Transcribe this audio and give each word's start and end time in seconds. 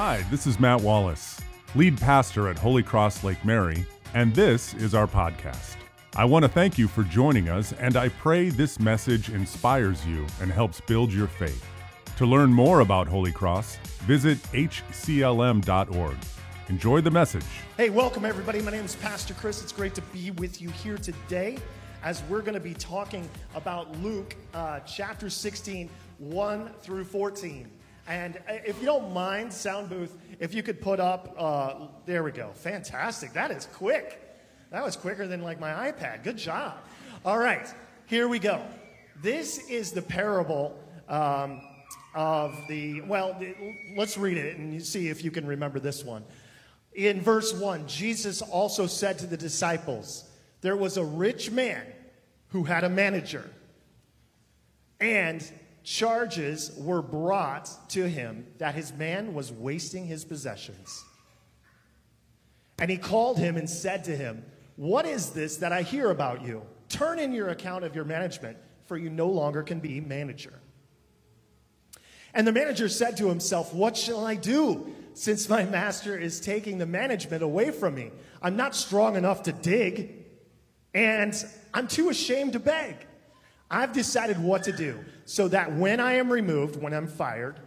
Hi, 0.00 0.24
this 0.30 0.46
is 0.46 0.60
Matt 0.60 0.80
Wallace, 0.80 1.40
lead 1.74 2.00
pastor 2.00 2.46
at 2.46 2.56
Holy 2.56 2.84
Cross 2.84 3.24
Lake 3.24 3.44
Mary, 3.44 3.84
and 4.14 4.32
this 4.32 4.72
is 4.74 4.94
our 4.94 5.08
podcast. 5.08 5.74
I 6.14 6.24
want 6.24 6.44
to 6.44 6.48
thank 6.48 6.78
you 6.78 6.86
for 6.86 7.02
joining 7.02 7.48
us, 7.48 7.72
and 7.72 7.96
I 7.96 8.08
pray 8.08 8.50
this 8.50 8.78
message 8.78 9.28
inspires 9.28 10.06
you 10.06 10.24
and 10.40 10.52
helps 10.52 10.80
build 10.82 11.12
your 11.12 11.26
faith. 11.26 11.66
To 12.16 12.26
learn 12.26 12.52
more 12.52 12.78
about 12.78 13.08
Holy 13.08 13.32
Cross, 13.32 13.78
visit 14.06 14.38
hclm.org. 14.52 16.16
Enjoy 16.68 17.00
the 17.00 17.10
message. 17.10 17.46
Hey, 17.76 17.90
welcome 17.90 18.24
everybody. 18.24 18.62
My 18.62 18.70
name 18.70 18.84
is 18.84 18.94
Pastor 18.94 19.34
Chris. 19.34 19.60
It's 19.64 19.72
great 19.72 19.96
to 19.96 20.02
be 20.12 20.30
with 20.30 20.62
you 20.62 20.70
here 20.70 20.98
today 20.98 21.58
as 22.04 22.22
we're 22.28 22.42
going 22.42 22.54
to 22.54 22.60
be 22.60 22.74
talking 22.74 23.28
about 23.56 24.00
Luke 24.00 24.36
uh, 24.54 24.78
chapter 24.78 25.28
16, 25.28 25.90
1 26.18 26.70
through 26.82 27.02
14. 27.02 27.68
And 28.08 28.38
uh, 28.48 28.54
if 28.64 28.80
you 28.80 28.86
don't 28.86 29.12
mind, 29.12 29.52
sound 29.52 29.90
booth, 29.90 30.16
if 30.40 30.54
you 30.54 30.62
could 30.62 30.80
put 30.80 30.98
up, 30.98 31.34
uh, 31.38 31.88
there 32.06 32.24
we 32.24 32.32
go. 32.32 32.50
Fantastic. 32.54 33.34
That 33.34 33.50
is 33.50 33.68
quick. 33.74 34.20
That 34.70 34.82
was 34.82 34.96
quicker 34.96 35.26
than 35.26 35.42
like 35.42 35.60
my 35.60 35.92
iPad. 35.92 36.24
Good 36.24 36.38
job. 36.38 36.78
All 37.24 37.38
right, 37.38 37.72
here 38.06 38.26
we 38.26 38.38
go. 38.38 38.62
This 39.22 39.58
is 39.68 39.92
the 39.92 40.02
parable 40.02 40.78
um, 41.08 41.60
of 42.14 42.54
the, 42.68 43.02
well, 43.02 43.38
let's 43.96 44.16
read 44.16 44.38
it 44.38 44.56
and 44.56 44.82
see 44.82 45.08
if 45.08 45.22
you 45.22 45.30
can 45.30 45.46
remember 45.46 45.78
this 45.78 46.04
one. 46.04 46.24
In 46.94 47.20
verse 47.20 47.52
1, 47.52 47.86
Jesus 47.86 48.40
also 48.40 48.86
said 48.86 49.18
to 49.18 49.26
the 49.26 49.36
disciples, 49.36 50.24
There 50.62 50.76
was 50.76 50.96
a 50.96 51.04
rich 51.04 51.50
man 51.50 51.84
who 52.48 52.64
had 52.64 52.84
a 52.84 52.88
manager, 52.88 53.48
and 54.98 55.46
charges 55.88 56.70
were 56.76 57.00
brought 57.00 57.70
to 57.88 58.06
him 58.06 58.46
that 58.58 58.74
his 58.74 58.92
man 58.92 59.32
was 59.32 59.50
wasting 59.50 60.04
his 60.04 60.22
possessions. 60.22 61.02
And 62.78 62.90
he 62.90 62.98
called 62.98 63.38
him 63.38 63.56
and 63.56 63.68
said 63.68 64.04
to 64.04 64.14
him, 64.14 64.44
What 64.76 65.06
is 65.06 65.30
this 65.30 65.56
that 65.56 65.72
I 65.72 65.80
hear 65.80 66.10
about 66.10 66.44
you? 66.44 66.62
Turn 66.90 67.18
in 67.18 67.32
your 67.32 67.48
account 67.48 67.84
of 67.84 67.94
your 67.94 68.04
management, 68.04 68.58
for 68.84 68.98
you 68.98 69.08
no 69.08 69.28
longer 69.28 69.62
can 69.62 69.80
be 69.80 69.98
manager. 69.98 70.60
And 72.34 72.46
the 72.46 72.52
manager 72.52 72.90
said 72.90 73.16
to 73.16 73.28
himself, 73.28 73.72
What 73.72 73.96
shall 73.96 74.26
I 74.26 74.34
do 74.34 74.94
since 75.14 75.48
my 75.48 75.64
master 75.64 76.18
is 76.18 76.38
taking 76.38 76.76
the 76.76 76.86
management 76.86 77.42
away 77.42 77.70
from 77.70 77.94
me? 77.94 78.10
I'm 78.42 78.56
not 78.56 78.76
strong 78.76 79.16
enough 79.16 79.44
to 79.44 79.52
dig, 79.52 80.26
and 80.92 81.34
I'm 81.72 81.88
too 81.88 82.10
ashamed 82.10 82.52
to 82.52 82.60
beg. 82.60 83.07
I've 83.70 83.92
decided 83.92 84.38
what 84.38 84.62
to 84.64 84.72
do 84.72 85.04
so 85.24 85.48
that 85.48 85.72
when 85.74 86.00
I 86.00 86.14
am 86.14 86.32
removed, 86.32 86.76
when 86.76 86.94
I'm 86.94 87.06
fired 87.06 87.60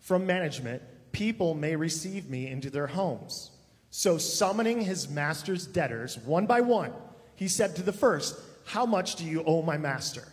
from 0.00 0.26
management, 0.26 0.82
people 1.12 1.54
may 1.54 1.76
receive 1.76 2.28
me 2.28 2.48
into 2.48 2.70
their 2.70 2.86
homes. 2.86 3.50
So, 3.90 4.18
summoning 4.18 4.82
his 4.82 5.08
master's 5.08 5.66
debtors 5.66 6.18
one 6.18 6.46
by 6.46 6.60
one, 6.60 6.92
he 7.34 7.48
said 7.48 7.74
to 7.76 7.82
the 7.82 7.92
first, 7.92 8.38
How 8.64 8.86
much 8.86 9.16
do 9.16 9.24
you 9.24 9.42
owe 9.44 9.62
my 9.62 9.78
master? 9.78 10.28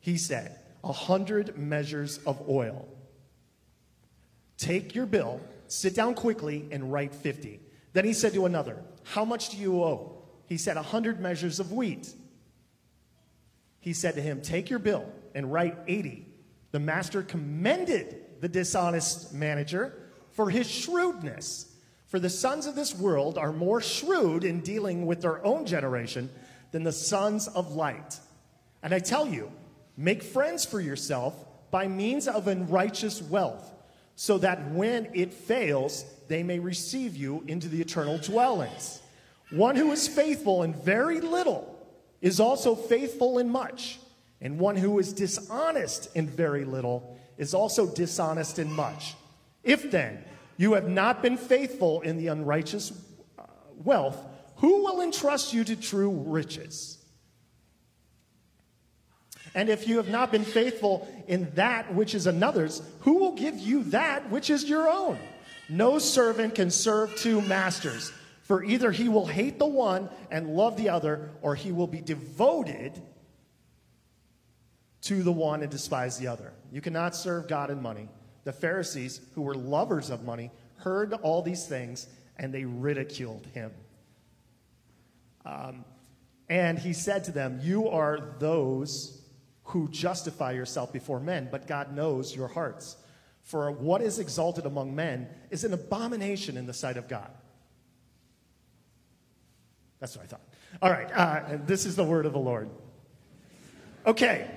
He 0.00 0.16
said, 0.16 0.58
A 0.82 0.92
hundred 0.92 1.56
measures 1.56 2.18
of 2.26 2.48
oil. 2.48 2.88
Take 4.56 4.94
your 4.94 5.06
bill, 5.06 5.40
sit 5.68 5.94
down 5.94 6.14
quickly, 6.14 6.66
and 6.72 6.92
write 6.92 7.14
50. 7.14 7.60
Then 7.92 8.04
he 8.04 8.12
said 8.12 8.32
to 8.34 8.46
another, 8.46 8.82
How 9.04 9.24
much 9.24 9.50
do 9.50 9.56
you 9.56 9.82
owe? 9.82 10.22
He 10.46 10.56
said, 10.56 10.76
A 10.76 10.82
hundred 10.82 11.20
measures 11.20 11.60
of 11.60 11.72
wheat. 11.72 12.12
He 13.82 13.92
said 13.92 14.14
to 14.14 14.22
him, 14.22 14.40
Take 14.40 14.70
your 14.70 14.78
bill 14.78 15.04
and 15.34 15.52
write 15.52 15.76
80. 15.88 16.24
The 16.70 16.78
master 16.78 17.22
commended 17.22 18.40
the 18.40 18.48
dishonest 18.48 19.34
manager 19.34 19.92
for 20.30 20.48
his 20.48 20.70
shrewdness. 20.70 21.66
For 22.06 22.20
the 22.20 22.30
sons 22.30 22.66
of 22.66 22.76
this 22.76 22.94
world 22.94 23.36
are 23.36 23.52
more 23.52 23.80
shrewd 23.80 24.44
in 24.44 24.60
dealing 24.60 25.04
with 25.04 25.20
their 25.20 25.44
own 25.44 25.66
generation 25.66 26.30
than 26.70 26.84
the 26.84 26.92
sons 26.92 27.48
of 27.48 27.74
light. 27.74 28.20
And 28.84 28.94
I 28.94 29.00
tell 29.00 29.26
you, 29.26 29.50
make 29.96 30.22
friends 30.22 30.64
for 30.64 30.80
yourself 30.80 31.34
by 31.72 31.88
means 31.88 32.28
of 32.28 32.46
unrighteous 32.46 33.20
wealth, 33.20 33.68
so 34.14 34.38
that 34.38 34.70
when 34.70 35.08
it 35.12 35.34
fails, 35.34 36.04
they 36.28 36.44
may 36.44 36.60
receive 36.60 37.16
you 37.16 37.42
into 37.48 37.68
the 37.68 37.80
eternal 37.80 38.18
dwellings. 38.18 39.02
One 39.50 39.74
who 39.74 39.90
is 39.90 40.06
faithful 40.06 40.62
in 40.62 40.72
very 40.72 41.20
little 41.20 41.71
is 42.22 42.40
also 42.40 42.74
faithful 42.74 43.38
in 43.38 43.50
much, 43.50 43.98
and 44.40 44.58
one 44.58 44.76
who 44.76 44.98
is 44.98 45.12
dishonest 45.12 46.08
in 46.16 46.26
very 46.26 46.64
little 46.64 47.18
is 47.36 47.52
also 47.52 47.86
dishonest 47.86 48.58
in 48.58 48.72
much. 48.72 49.14
If 49.62 49.90
then 49.90 50.24
you 50.56 50.72
have 50.74 50.88
not 50.88 51.20
been 51.20 51.36
faithful 51.36 52.00
in 52.00 52.16
the 52.16 52.28
unrighteous 52.28 52.92
uh, 53.38 53.42
wealth, 53.76 54.16
who 54.56 54.84
will 54.84 55.02
entrust 55.02 55.52
you 55.52 55.64
to 55.64 55.76
true 55.76 56.10
riches? 56.10 56.98
And 59.54 59.68
if 59.68 59.86
you 59.86 59.98
have 59.98 60.08
not 60.08 60.32
been 60.32 60.44
faithful 60.44 61.06
in 61.26 61.50
that 61.56 61.92
which 61.94 62.14
is 62.14 62.26
another's, 62.26 62.80
who 63.00 63.18
will 63.18 63.34
give 63.34 63.58
you 63.58 63.82
that 63.84 64.30
which 64.30 64.48
is 64.48 64.64
your 64.64 64.88
own? 64.88 65.18
No 65.68 65.98
servant 65.98 66.54
can 66.54 66.70
serve 66.70 67.14
two 67.16 67.40
masters, 67.42 68.12
for 68.52 68.62
either 68.62 68.92
he 68.92 69.08
will 69.08 69.24
hate 69.24 69.58
the 69.58 69.64
one 69.64 70.10
and 70.30 70.54
love 70.54 70.76
the 70.76 70.90
other, 70.90 71.30
or 71.40 71.54
he 71.54 71.72
will 71.72 71.86
be 71.86 72.02
devoted 72.02 73.00
to 75.00 75.22
the 75.22 75.32
one 75.32 75.62
and 75.62 75.70
despise 75.70 76.18
the 76.18 76.26
other. 76.26 76.52
You 76.70 76.82
cannot 76.82 77.16
serve 77.16 77.48
God 77.48 77.70
and 77.70 77.80
money. 77.80 78.10
The 78.44 78.52
Pharisees, 78.52 79.22
who 79.34 79.40
were 79.40 79.54
lovers 79.54 80.10
of 80.10 80.24
money, 80.24 80.50
heard 80.76 81.14
all 81.14 81.40
these 81.40 81.66
things 81.66 82.08
and 82.36 82.52
they 82.52 82.66
ridiculed 82.66 83.46
him. 83.54 83.70
Um, 85.46 85.86
and 86.50 86.78
he 86.78 86.92
said 86.92 87.24
to 87.24 87.32
them, 87.32 87.58
You 87.62 87.88
are 87.88 88.34
those 88.38 89.22
who 89.62 89.88
justify 89.88 90.52
yourself 90.52 90.92
before 90.92 91.20
men, 91.20 91.48
but 91.50 91.66
God 91.66 91.96
knows 91.96 92.36
your 92.36 92.48
hearts. 92.48 92.98
For 93.44 93.70
what 93.70 94.02
is 94.02 94.18
exalted 94.18 94.66
among 94.66 94.94
men 94.94 95.30
is 95.48 95.64
an 95.64 95.72
abomination 95.72 96.58
in 96.58 96.66
the 96.66 96.74
sight 96.74 96.98
of 96.98 97.08
God. 97.08 97.30
That's 100.02 100.16
what 100.16 100.24
I 100.24 100.26
thought. 100.26 100.40
All 100.82 100.90
right, 100.90 101.08
uh, 101.12 101.58
this 101.64 101.86
is 101.86 101.94
the 101.94 102.02
word 102.02 102.26
of 102.26 102.32
the 102.32 102.38
Lord. 102.40 102.68
Okay, 104.04 104.50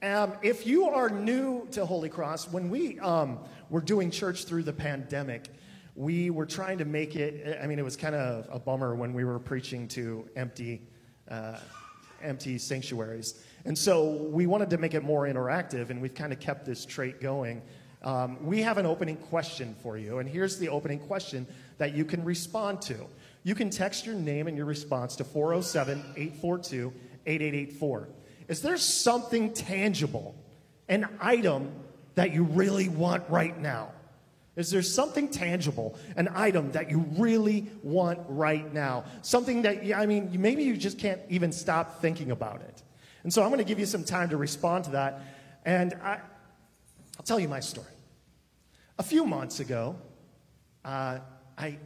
um, 0.00 0.34
if 0.42 0.64
you 0.64 0.88
are 0.88 1.10
new 1.10 1.66
to 1.72 1.84
Holy 1.84 2.08
Cross, 2.08 2.52
when 2.52 2.70
we 2.70 3.00
um, 3.00 3.40
were 3.68 3.80
doing 3.80 4.12
church 4.12 4.44
through 4.44 4.62
the 4.62 4.72
pandemic, 4.72 5.48
we 5.96 6.30
were 6.30 6.46
trying 6.46 6.78
to 6.78 6.84
make 6.84 7.16
it. 7.16 7.58
I 7.60 7.66
mean, 7.66 7.80
it 7.80 7.84
was 7.84 7.96
kind 7.96 8.14
of 8.14 8.46
a 8.48 8.60
bummer 8.60 8.94
when 8.94 9.12
we 9.12 9.24
were 9.24 9.40
preaching 9.40 9.88
to 9.88 10.30
empty, 10.36 10.82
uh, 11.28 11.58
empty 12.22 12.56
sanctuaries, 12.56 13.42
and 13.64 13.76
so 13.76 14.08
we 14.30 14.46
wanted 14.46 14.70
to 14.70 14.78
make 14.78 14.94
it 14.94 15.02
more 15.02 15.24
interactive, 15.24 15.90
and 15.90 16.00
we've 16.00 16.14
kind 16.14 16.32
of 16.32 16.38
kept 16.38 16.64
this 16.64 16.86
trait 16.86 17.20
going. 17.20 17.60
Um, 18.04 18.46
we 18.46 18.62
have 18.62 18.78
an 18.78 18.86
opening 18.86 19.16
question 19.16 19.74
for 19.82 19.98
you, 19.98 20.18
and 20.18 20.28
here's 20.28 20.58
the 20.58 20.68
opening 20.68 21.00
question 21.00 21.44
that 21.78 21.92
you 21.92 22.04
can 22.04 22.22
respond 22.22 22.82
to. 22.82 23.08
You 23.44 23.54
can 23.54 23.70
text 23.70 24.06
your 24.06 24.14
name 24.14 24.46
and 24.46 24.56
your 24.56 24.66
response 24.66 25.16
to 25.16 25.24
407 25.24 25.98
842 26.16 26.92
8884. 27.26 28.08
Is 28.48 28.62
there 28.62 28.76
something 28.76 29.52
tangible, 29.52 30.34
an 30.88 31.08
item 31.20 31.72
that 32.14 32.32
you 32.32 32.44
really 32.44 32.88
want 32.88 33.24
right 33.28 33.58
now? 33.58 33.92
Is 34.54 34.70
there 34.70 34.82
something 34.82 35.28
tangible, 35.28 35.98
an 36.16 36.28
item 36.34 36.72
that 36.72 36.90
you 36.90 37.06
really 37.16 37.70
want 37.82 38.20
right 38.28 38.70
now? 38.72 39.04
Something 39.22 39.62
that, 39.62 39.78
I 39.96 40.04
mean, 40.04 40.30
maybe 40.40 40.62
you 40.62 40.76
just 40.76 40.98
can't 40.98 41.20
even 41.30 41.52
stop 41.52 42.02
thinking 42.02 42.30
about 42.30 42.60
it. 42.60 42.82
And 43.22 43.32
so 43.32 43.42
I'm 43.42 43.48
going 43.48 43.58
to 43.58 43.64
give 43.64 43.78
you 43.78 43.86
some 43.86 44.04
time 44.04 44.28
to 44.28 44.36
respond 44.36 44.84
to 44.84 44.90
that. 44.90 45.22
And 45.64 45.94
I, 46.02 46.20
will 47.16 47.24
tell 47.24 47.40
you 47.40 47.48
my 47.48 47.60
story. 47.60 47.86
A 48.98 49.02
few 49.02 49.24
months 49.24 49.60
ago, 49.60 49.96
uh, 50.84 51.18
I, 51.56 51.64
I, 51.66 51.78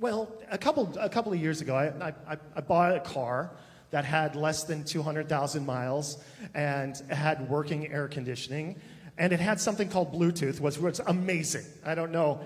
well, 0.00 0.30
a 0.50 0.58
couple, 0.58 0.92
a 0.98 1.08
couple 1.08 1.32
of 1.32 1.40
years 1.40 1.60
ago, 1.60 1.74
I, 1.74 2.12
I, 2.28 2.36
I 2.54 2.60
bought 2.60 2.94
a 2.94 3.00
car 3.00 3.50
that 3.90 4.04
had 4.04 4.36
less 4.36 4.64
than 4.64 4.84
200,000 4.84 5.64
miles 5.64 6.22
and 6.54 6.96
had 7.08 7.48
working 7.48 7.90
air 7.92 8.08
conditioning. 8.08 8.76
And 9.16 9.32
it 9.32 9.40
had 9.40 9.60
something 9.60 9.88
called 9.88 10.12
Bluetooth, 10.12 10.60
which 10.60 10.78
was 10.78 11.00
amazing. 11.06 11.64
I 11.84 11.94
don't 11.94 12.12
know. 12.12 12.40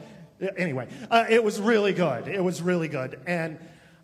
Anyway, 0.56 0.88
uh, 1.10 1.24
it 1.28 1.42
was 1.42 1.60
really 1.60 1.92
good. 1.92 2.28
It 2.28 2.42
was 2.42 2.62
really 2.62 2.88
good. 2.88 3.18
And 3.26 3.58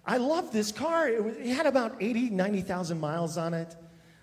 I 0.04 0.16
loved 0.16 0.52
this 0.52 0.72
car. 0.72 1.08
It, 1.08 1.22
was, 1.22 1.36
it 1.36 1.46
had 1.54 1.66
about 1.66 1.96
80, 2.00 2.30
90,000 2.30 2.98
miles 2.98 3.38
on 3.38 3.54
it. 3.54 3.76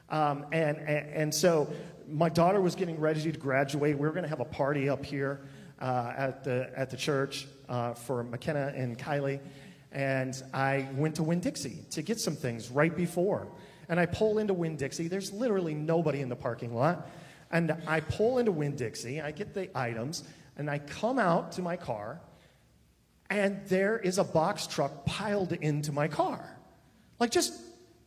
Um, 0.09 0.45
and, 0.51 0.77
and, 0.77 1.09
and, 1.09 1.33
so 1.33 1.71
my 2.07 2.29
daughter 2.29 2.61
was 2.61 2.75
getting 2.75 2.99
ready 2.99 3.31
to 3.31 3.39
graduate. 3.39 3.97
We 3.97 4.05
were 4.05 4.11
going 4.11 4.23
to 4.23 4.29
have 4.29 4.41
a 4.41 4.45
party 4.45 4.89
up 4.89 5.03
here 5.03 5.41
uh, 5.83 6.13
at, 6.18 6.44
the, 6.44 6.71
at 6.75 6.89
the 6.89 6.97
church 6.97 7.45
uh, 7.69 7.94
for 7.94 8.24
McKenna 8.24 8.74
and 8.75 8.97
Kylie 8.97 9.39
and 9.94 10.44
I 10.53 10.89
went 10.95 11.15
to 11.15 11.24
Winn 11.24 11.39
Dixie 11.39 11.85
to 11.91 12.01
get 12.01 12.19
some 12.19 12.35
things 12.35 12.71
right 12.71 12.95
before. 12.95 13.47
And 13.88 14.00
I 14.00 14.07
pull 14.07 14.39
into 14.39 14.53
Winn 14.53 14.75
Dixie. 14.75 15.07
There's 15.07 15.31
literally 15.31 15.75
nobody 15.75 16.21
in 16.21 16.30
the 16.30 16.35
parking 16.35 16.74
lot. 16.74 17.07
And 17.51 17.77
I 17.85 18.00
pull 18.00 18.39
into 18.39 18.51
Winn 18.51 18.75
Dixie. 18.75 19.21
I 19.21 19.31
get 19.31 19.53
the 19.53 19.69
items. 19.77 20.24
And 20.57 20.69
I 20.69 20.80
come 20.80 21.19
out 21.19 21.53
to 21.53 21.62
my 21.62 21.77
car, 21.77 22.21
and 23.29 23.59
there 23.68 23.97
is 23.97 24.19
a 24.19 24.24
box 24.24 24.68
truck 24.68 25.06
piled 25.06 25.51
into 25.51 25.91
my 25.91 26.07
car. 26.07 26.57
Like, 27.19 27.31
just, 27.31 27.53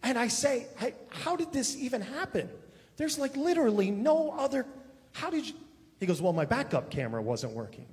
and 0.03 0.19
I 0.19 0.29
say, 0.29 0.67
hey, 0.77 0.95
how 1.09 1.37
did 1.37 1.53
this 1.53 1.77
even 1.77 2.03
happen? 2.03 2.49
There's 2.97 3.19
like 3.19 3.37
literally 3.37 3.91
no 3.91 4.31
other, 4.31 4.67
how 5.13 5.31
did 5.31 5.47
you? 5.49 5.55
He 5.99 6.07
goes, 6.07 6.21
well, 6.21 6.33
my 6.33 6.45
backup 6.45 6.91
camera 6.91 7.23
wasn't 7.23 7.53
working. 7.53 7.87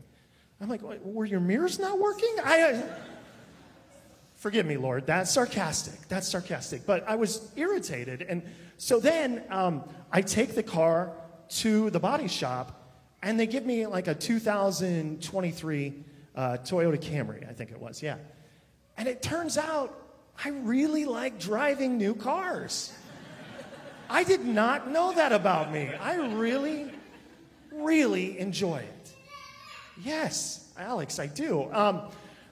I'm 0.61 0.69
like, 0.69 0.81
were 1.03 1.25
your 1.25 1.39
mirrors 1.39 1.79
not 1.79 1.99
working? 1.99 2.35
I, 2.43 2.83
forgive 4.35 4.65
me, 4.65 4.77
Lord. 4.77 5.05
That's 5.05 5.31
sarcastic. 5.31 6.07
That's 6.07 6.27
sarcastic. 6.27 6.85
But 6.85 7.07
I 7.07 7.15
was 7.15 7.51
irritated. 7.55 8.21
And 8.21 8.43
so 8.77 8.99
then 8.99 9.43
um, 9.49 9.83
I 10.11 10.21
take 10.21 10.55
the 10.55 10.63
car 10.63 11.13
to 11.49 11.89
the 11.89 11.99
body 11.99 12.27
shop, 12.27 12.99
and 13.21 13.39
they 13.39 13.47
give 13.47 13.65
me 13.65 13.87
like 13.87 14.07
a 14.07 14.15
2023 14.15 15.93
uh, 16.35 16.57
Toyota 16.57 16.97
Camry, 16.97 17.47
I 17.49 17.53
think 17.53 17.71
it 17.71 17.79
was, 17.79 18.01
yeah. 18.01 18.17
And 18.97 19.07
it 19.07 19.21
turns 19.21 19.57
out 19.57 19.99
I 20.43 20.49
really 20.49 21.05
like 21.05 21.39
driving 21.39 21.97
new 21.97 22.15
cars. 22.15 22.93
I 24.09 24.23
did 24.23 24.45
not 24.45 24.89
know 24.89 25.13
that 25.13 25.31
about 25.31 25.71
me. 25.71 25.89
I 25.99 26.15
really, 26.15 26.91
really 27.83 28.39
enjoy 28.39 28.77
it. 28.77 29.13
Yes, 30.03 30.71
Alex, 30.77 31.19
I 31.19 31.27
do. 31.27 31.71
Um, 31.71 32.09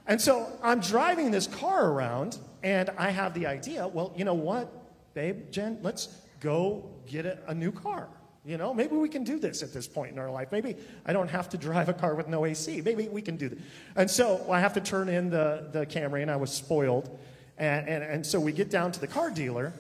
and 0.08 0.20
so 0.20 0.48
I'm 0.62 0.80
driving 0.80 1.32
this 1.32 1.48
car 1.48 1.90
around, 1.90 2.38
and 2.64 2.90
I 2.98 3.10
have 3.10 3.34
the 3.34 3.48
idea 3.48 3.88
well, 3.88 4.14
you 4.16 4.26
know 4.26 4.34
what, 4.34 4.72
babe, 5.14 5.52
Jen, 5.52 5.80
let's 5.82 6.10
go 6.40 6.90
get 7.08 7.26
a, 7.26 7.40
a 7.48 7.54
new 7.54 7.72
car. 7.72 8.08
You 8.44 8.58
know, 8.58 8.74
maybe 8.74 8.96
we 8.96 9.08
can 9.08 9.24
do 9.24 9.38
this 9.38 9.62
at 9.62 9.72
this 9.72 9.88
point 9.88 10.14
in 10.14 10.18
our 10.18 10.32
life. 10.32 10.52
Maybe 10.52 10.76
I 11.06 11.14
don't 11.14 11.30
have 11.30 11.48
to 11.50 11.58
drive 11.58 11.90
a 11.90 11.94
car 11.94 12.16
with 12.16 12.28
no 12.28 12.46
AC. 12.46 12.82
Maybe 12.82 13.08
we 13.08 13.22
can 13.22 13.38
do 13.38 13.50
this. 13.50 13.60
And 13.96 14.10
so 14.10 14.52
I 14.52 14.60
have 14.60 14.74
to 14.74 14.82
turn 14.82 15.10
in 15.10 15.30
the, 15.30 15.68
the 15.72 15.86
Camry, 15.86 16.24
and 16.24 16.32
I 16.32 16.38
was 16.38 16.52
spoiled. 16.52 17.20
And, 17.60 17.88
and, 17.88 18.04
and 18.04 18.26
so 18.26 18.40
we 18.40 18.52
get 18.52 18.72
down 18.72 18.92
to 18.94 19.00
the 19.00 19.08
car 19.08 19.30
dealer, 19.30 19.74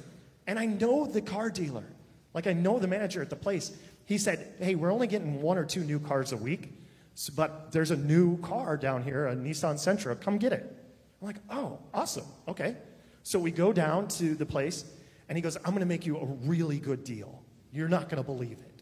and 0.45 0.59
I 0.59 0.65
know 0.67 1.07
the 1.07 1.21
car 1.21 1.49
dealer. 1.49 1.85
Like 2.35 2.45
I 2.45 2.53
know 2.53 2.77
the 2.77 2.87
manager 2.87 3.21
at 3.21 3.31
the 3.31 3.35
place. 3.35 3.75
He 4.11 4.17
said, 4.17 4.55
Hey, 4.59 4.75
we're 4.75 4.91
only 4.91 5.07
getting 5.07 5.41
one 5.41 5.57
or 5.57 5.63
two 5.63 5.85
new 5.85 5.97
cars 5.97 6.33
a 6.33 6.37
week, 6.37 6.73
so, 7.15 7.31
but 7.33 7.71
there's 7.71 7.91
a 7.91 7.95
new 7.95 8.37
car 8.41 8.75
down 8.75 9.03
here, 9.03 9.27
a 9.27 9.35
Nissan 9.37 9.75
Sentra. 9.75 10.19
Come 10.19 10.37
get 10.37 10.51
it. 10.51 10.65
I'm 11.21 11.27
like, 11.27 11.37
Oh, 11.49 11.79
awesome. 11.93 12.25
Okay. 12.45 12.75
So 13.23 13.39
we 13.39 13.51
go 13.51 13.71
down 13.71 14.09
to 14.09 14.35
the 14.35 14.45
place, 14.45 14.83
and 15.29 15.37
he 15.37 15.41
goes, 15.41 15.55
I'm 15.55 15.71
going 15.71 15.79
to 15.79 15.85
make 15.85 16.05
you 16.05 16.17
a 16.17 16.25
really 16.25 16.77
good 16.77 17.05
deal. 17.05 17.41
You're 17.71 17.87
not 17.87 18.09
going 18.09 18.21
to 18.21 18.25
believe 18.25 18.57
it. 18.59 18.81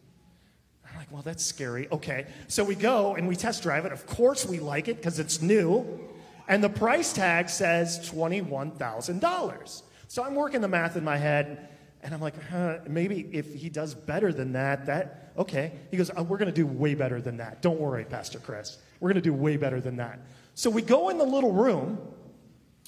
I'm 0.90 0.98
like, 0.98 1.12
Well, 1.12 1.22
that's 1.22 1.46
scary. 1.46 1.88
Okay. 1.92 2.26
So 2.48 2.64
we 2.64 2.74
go 2.74 3.14
and 3.14 3.28
we 3.28 3.36
test 3.36 3.62
drive 3.62 3.86
it. 3.86 3.92
Of 3.92 4.08
course, 4.08 4.48
we 4.48 4.60
like 4.60 4.88
it 4.88 4.96
because 4.96 5.20
it's 5.20 5.44
new. 5.44 6.10
And 6.48 6.64
the 6.64 6.70
price 6.70 7.14
tag 7.14 7.50
says 7.50 8.00
$21,000. 8.10 9.82
So 10.08 10.24
I'm 10.24 10.34
working 10.34 10.62
the 10.62 10.68
math 10.68 10.98
in 10.98 11.04
my 11.04 11.18
head, 11.18 11.70
and 12.02 12.14
I'm 12.14 12.22
like, 12.22 12.42
huh, 12.50 12.80
maybe 12.88 13.30
if 13.32 13.54
he 13.54 13.70
does 13.70 13.94
better 13.94 14.32
than 14.32 14.54
that, 14.54 14.86
that, 14.86 15.34
okay. 15.38 15.74
He 15.92 15.98
goes, 15.98 16.10
oh, 16.16 16.24
we're 16.24 16.38
going 16.38 16.52
to 16.52 16.56
do 16.56 16.66
way 16.66 16.96
better 16.96 17.22
than 17.22 17.38
that. 17.38 17.62
Don't 17.62 17.80
worry, 17.80 18.06
Pastor 18.06 18.40
Chris. 18.40 18.78
We're 19.00 19.10
going 19.10 19.22
to 19.22 19.30
do 19.30 19.34
way 19.34 19.58
better 19.58 19.82
than 19.82 19.98
that. 19.98 20.20
So 20.56 20.70
we 20.70 20.82
go 20.82 21.10
in 21.10 21.18
the 21.18 21.26
little 21.26 21.52
room 21.52 22.00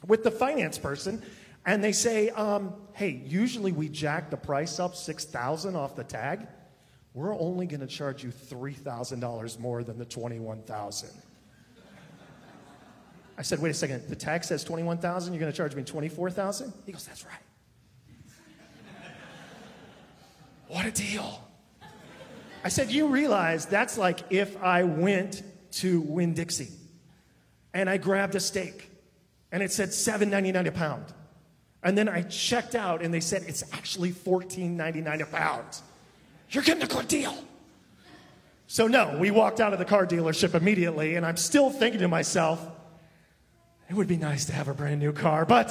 with 0.08 0.24
the 0.24 0.31
finance 0.31 0.78
person, 0.78 1.22
and 1.66 1.84
they 1.84 1.92
say, 1.92 2.30
um, 2.30 2.74
hey, 2.94 3.22
usually 3.25 3.72
we 3.72 3.90
jack 3.90 4.30
the 4.30 4.38
price 4.38 4.80
up 4.80 4.96
6000 4.96 5.75
off 5.75 5.96
the 5.96 6.04
tag. 6.04 6.48
We're 7.13 7.38
only 7.38 7.66
going 7.66 7.81
to 7.81 7.88
charge 7.88 8.24
you 8.24 8.31
$3,000 8.31 9.60
more 9.60 9.84
than 9.84 9.98
the 9.98 10.06
21000 10.06 11.10
I 13.38 13.44
said, 13.44 13.60
wait 13.60 13.72
a 13.72 13.74
second, 13.74 14.08
the 14.08 14.16
tag 14.16 14.44
says 14.44 14.63
21,000, 14.63 15.34
you're 15.34 15.40
going 15.40 15.52
to 15.52 15.58
charge 15.58 15.74
me 15.74 15.84
24,000? 15.84 16.72
He 16.86 16.92
goes, 16.92 17.06
that's 17.06 17.25
right. 17.25 17.34
What 20.71 20.85
a 20.85 20.91
deal. 20.91 21.45
I 22.63 22.69
said, 22.69 22.91
you 22.91 23.07
realize 23.07 23.65
that's 23.65 23.97
like 23.97 24.21
if 24.29 24.56
I 24.63 24.83
went 24.83 25.44
to 25.73 26.00
Winn 26.00 26.33
Dixie 26.33 26.69
and 27.73 27.89
I 27.89 27.97
grabbed 27.97 28.35
a 28.35 28.39
steak 28.39 28.89
and 29.51 29.62
it 29.62 29.73
said 29.73 29.89
$7.99 29.89 30.68
a 30.68 30.71
pound. 30.71 31.06
And 31.83 31.97
then 31.97 32.07
I 32.07 32.21
checked 32.21 32.75
out 32.75 33.01
and 33.01 33.13
they 33.13 33.19
said 33.19 33.44
it's 33.47 33.63
actually 33.73 34.12
$14.99 34.12 35.21
a 35.21 35.25
pound. 35.25 35.68
You're 36.51 36.63
getting 36.63 36.83
a 36.83 36.88
good 36.88 37.09
deal. 37.09 37.35
So, 38.67 38.88
no, 38.88 39.17
we 39.19 39.29
walked 39.29 39.59
out 39.59 39.74
of 39.74 39.79
the 39.79 39.85
car 39.85 40.07
dealership 40.07 40.56
immediately, 40.56 41.15
and 41.15 41.25
I'm 41.25 41.35
still 41.35 41.69
thinking 41.69 42.00
to 42.00 42.07
myself, 42.07 42.65
it 43.89 43.95
would 43.95 44.07
be 44.07 44.15
nice 44.15 44.45
to 44.45 44.53
have 44.53 44.69
a 44.69 44.74
brand 44.74 45.01
new 45.01 45.12
car, 45.12 45.45
but 45.45 45.69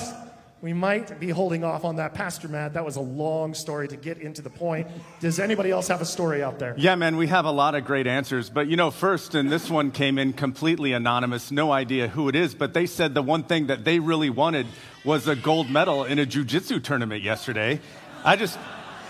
we 0.62 0.74
might 0.74 1.18
be 1.18 1.30
holding 1.30 1.64
off 1.64 1.84
on 1.84 1.96
that. 1.96 2.12
Pastor 2.12 2.46
Matt, 2.46 2.74
that 2.74 2.84
was 2.84 2.96
a 2.96 3.00
long 3.00 3.54
story 3.54 3.88
to 3.88 3.96
get 3.96 4.18
into 4.18 4.42
the 4.42 4.50
point. 4.50 4.88
Does 5.20 5.40
anybody 5.40 5.70
else 5.70 5.88
have 5.88 6.02
a 6.02 6.04
story 6.04 6.42
out 6.42 6.58
there? 6.58 6.74
Yeah, 6.76 6.96
man, 6.96 7.16
we 7.16 7.28
have 7.28 7.46
a 7.46 7.50
lot 7.50 7.74
of 7.74 7.86
great 7.86 8.06
answers. 8.06 8.50
But 8.50 8.66
you 8.68 8.76
know, 8.76 8.90
first, 8.90 9.34
and 9.34 9.50
this 9.50 9.70
one 9.70 9.90
came 9.90 10.18
in 10.18 10.34
completely 10.34 10.92
anonymous, 10.92 11.50
no 11.50 11.72
idea 11.72 12.08
who 12.08 12.28
it 12.28 12.34
is, 12.34 12.54
but 12.54 12.74
they 12.74 12.84
said 12.86 13.14
the 13.14 13.22
one 13.22 13.42
thing 13.42 13.68
that 13.68 13.84
they 13.84 13.98
really 13.98 14.28
wanted 14.28 14.66
was 15.02 15.26
a 15.28 15.34
gold 15.34 15.70
medal 15.70 16.04
in 16.04 16.18
a 16.18 16.26
jujitsu 16.26 16.82
tournament 16.82 17.22
yesterday. 17.22 17.80
I 18.22 18.36
just 18.36 18.58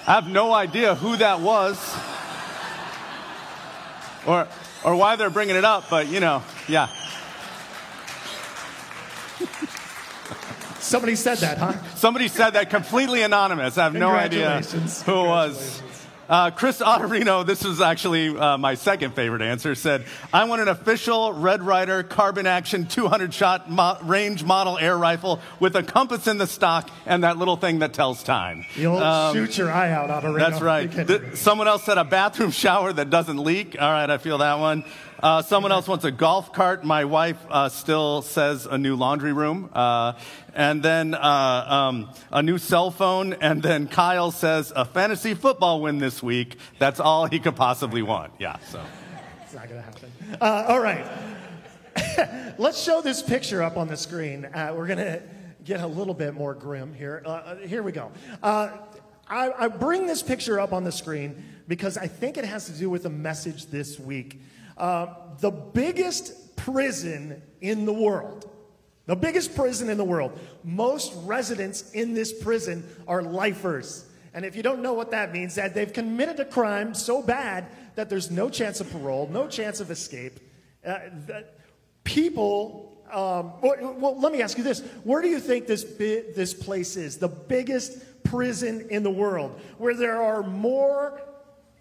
I 0.07 0.15
have 0.15 0.29
no 0.29 0.53
idea 0.53 0.95
who 0.95 1.17
that 1.17 1.41
was 1.41 1.77
or, 4.27 4.47
or 4.85 4.95
why 4.95 5.17
they're 5.17 5.31
bringing 5.31 5.57
it 5.57 5.65
up, 5.65 5.91
but 5.91 6.07
you 6.07 6.21
know, 6.21 6.43
yeah. 6.69 6.89
Somebody 10.81 11.15
said 11.15 11.39
that, 11.39 11.59
huh? 11.59 11.75
Somebody 11.95 12.29
said 12.29 12.51
that 12.51 12.71
completely 12.71 13.23
anonymous. 13.23 13.79
I 13.79 13.85
have 13.85 13.95
no 13.95 14.11
idea 14.11 14.61
who 14.61 15.13
it 15.13 15.27
was. 15.27 15.83
Uh, 16.31 16.49
Chris 16.49 16.81
Otterino, 16.81 17.45
this 17.45 17.65
is 17.65 17.81
actually 17.81 18.29
uh, 18.29 18.57
my 18.57 18.75
second 18.77 19.17
favorite 19.17 19.43
answer, 19.43 19.75
said, 19.75 20.05
I 20.33 20.45
want 20.45 20.63
an 20.63 20.69
official 20.69 21.33
Red 21.33 21.61
Ryder 21.61 22.05
carbine 22.05 22.47
action 22.47 22.87
200 22.87 23.35
shot 23.35 23.69
mo- 23.69 23.99
range 24.03 24.45
model 24.45 24.79
air 24.79 24.97
rifle 24.97 25.41
with 25.59 25.75
a 25.75 25.83
compass 25.83 26.29
in 26.29 26.39
the 26.39 26.47
stock 26.47 26.89
and 27.05 27.25
that 27.25 27.37
little 27.37 27.57
thing 27.57 27.81
that 27.81 27.95
tells 27.95 28.23
time. 28.23 28.65
You'll 28.77 28.99
um, 28.99 29.35
shoot 29.35 29.59
your 29.59 29.73
eye 29.73 29.91
out, 29.91 30.09
Otterino. 30.09 30.39
That's 30.39 30.61
right. 30.61 30.89
Th- 30.89 31.35
someone 31.35 31.67
else 31.67 31.83
said 31.83 31.99
a 31.99 32.05
bathroom 32.05 32.53
shower 32.53 32.93
that 32.93 33.11
doesn't 33.11 33.39
leak. 33.43 33.75
All 33.81 33.91
right, 33.91 34.09
I 34.09 34.19
feel 34.19 34.39
that 34.39 34.61
one. 34.61 34.85
Uh, 35.23 35.43
someone 35.43 35.71
else 35.71 35.87
wants 35.87 36.05
a 36.07 36.11
golf 36.11 36.51
cart. 36.53 36.83
My 36.83 37.05
wife 37.05 37.37
uh, 37.51 37.69
still 37.69 38.23
says 38.23 38.65
a 38.65 38.79
new 38.79 38.97
laundry 38.97 39.35
room. 39.35 39.69
Uh, 39.73 40.15
and 40.55 40.83
then 40.83 41.15
uh, 41.15 41.19
um, 41.69 42.11
a 42.33 42.43
new 42.43 42.57
cell 42.57 42.91
phone. 42.91 43.35
And 43.35 43.63
then 43.63 43.87
Kyle 43.87 44.31
says 44.31 44.73
a 44.75 44.87
fantasy 44.87 45.35
football 45.35 45.83
win 45.83 45.99
this 45.99 46.23
week. 46.23 46.57
That's 46.79 47.01
all 47.01 47.27
he 47.27 47.39
could 47.39 47.55
possibly 47.55 48.01
want. 48.01 48.33
Yeah, 48.39 48.59
so. 48.71 48.81
It's 49.45 49.53
not 49.53 49.69
going 49.69 49.83
to 49.83 49.87
happen. 49.87 50.11
Uh, 50.41 50.65
all 50.69 50.81
right. 50.81 51.07
Let's 52.59 52.83
show 52.83 53.03
this 53.03 53.21
picture 53.21 53.63
up 53.63 53.77
on 53.77 53.89
the 53.89 53.99
screen. 53.99 54.47
Uh, 54.47 54.73
we're 54.75 54.87
going 54.87 54.99
to 55.01 55.23
get 55.65 55.81
a 55.81 55.87
little 55.87 56.15
bit 56.15 56.33
more 56.33 56.55
grim 56.55 56.95
here. 56.95 57.23
here 57.67 57.83
we 57.83 57.93
go. 57.93 58.11
I, 58.43 58.71
I 59.29 59.69
bring 59.69 60.07
this 60.07 60.23
picture 60.23 60.59
up 60.59 60.73
on 60.73 60.83
the 60.83 60.91
screen 60.91 61.45
because 61.69 61.99
I 61.99 62.07
think 62.07 62.39
it 62.39 62.45
has 62.47 62.67
to 62.67 62.73
do 62.73 62.89
with 62.89 63.03
the 63.03 63.11
message 63.11 63.67
this 63.67 63.99
week. 63.99 64.41
Uh, 64.81 65.15
the 65.41 65.51
biggest 65.51 66.57
prison 66.57 67.43
in 67.61 67.85
the 67.85 67.93
world, 67.93 68.49
the 69.05 69.15
biggest 69.15 69.55
prison 69.55 69.91
in 69.91 69.99
the 69.99 70.05
world, 70.05 70.39
most 70.65 71.13
residents 71.25 71.91
in 71.93 72.15
this 72.15 72.33
prison 72.33 72.83
are 73.07 73.21
lifers. 73.23 74.07
And 74.33 74.43
if 74.43 74.57
you 74.57 74.63
don't 74.63 74.81
know 74.81 74.95
what 74.95 75.11
that 75.11 75.33
means, 75.33 75.55
that 75.57 75.75
they've 75.75 75.93
committed 75.93 76.41
a 76.41 76.47
crime 76.47 76.95
so 76.95 77.21
bad 77.21 77.67
that 77.95 78.09
there's 78.09 78.31
no 78.31 78.49
chance 78.49 78.81
of 78.81 78.91
parole, 78.91 79.29
no 79.31 79.47
chance 79.47 79.81
of 79.81 79.91
escape. 79.91 80.41
Uh, 80.87 80.99
people, 82.03 83.03
um, 83.13 83.53
well, 83.61 83.97
well, 83.99 84.19
let 84.19 84.33
me 84.33 84.41
ask 84.41 84.57
you 84.57 84.65
this: 84.65 84.81
Where 85.05 85.21
do 85.21 85.29
you 85.29 85.41
think 85.41 85.67
this 85.67 85.85
bi- 85.85 86.25
this 86.35 86.55
place 86.55 86.97
is? 86.97 87.19
The 87.19 87.29
biggest 87.29 88.23
prison 88.25 88.87
in 88.89 89.03
the 89.03 89.11
world, 89.11 89.61
where 89.77 89.95
there 89.95 90.23
are 90.23 90.43
more 90.43 91.21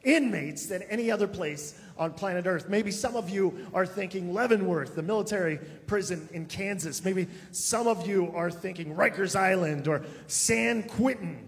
inmates 0.04 0.66
than 0.66 0.82
any 0.84 1.12
other 1.12 1.28
place 1.28 1.80
on 2.00 2.14
planet 2.14 2.48
Earth. 2.48 2.70
Maybe 2.70 2.92
some 2.92 3.16
of 3.18 3.30
you 3.30 3.68
are 3.74 3.86
thinking 3.86 4.34
Leavenworth, 4.34 4.96
the 4.96 5.04
military 5.04 5.60
prison 5.86 6.28
in 6.32 6.46
Kansas. 6.46 7.04
Maybe 7.04 7.28
some 7.52 7.88
of 7.88 8.08
you 8.08 8.32
are 8.34 8.50
thinking 8.50 8.96
Rikers 8.96 9.36
Island 9.36 9.88
or 9.88 10.06
San 10.28 10.84
Quentin. 10.84 11.48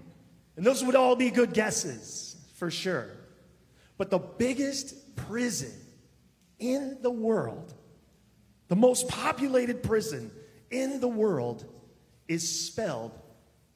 And 0.57 0.65
those 0.65 0.83
would 0.83 0.95
all 0.95 1.15
be 1.15 1.31
good 1.31 1.53
guesses, 1.53 2.35
for 2.55 2.69
sure. 2.69 3.07
But 3.97 4.09
the 4.09 4.19
biggest 4.19 5.15
prison 5.15 5.71
in 6.59 6.97
the 7.01 7.09
world, 7.09 7.73
the 8.67 8.75
most 8.75 9.07
populated 9.07 9.81
prison 9.81 10.31
in 10.69 10.99
the 10.99 11.07
world, 11.07 11.65
is 12.27 12.67
spelled 12.67 13.17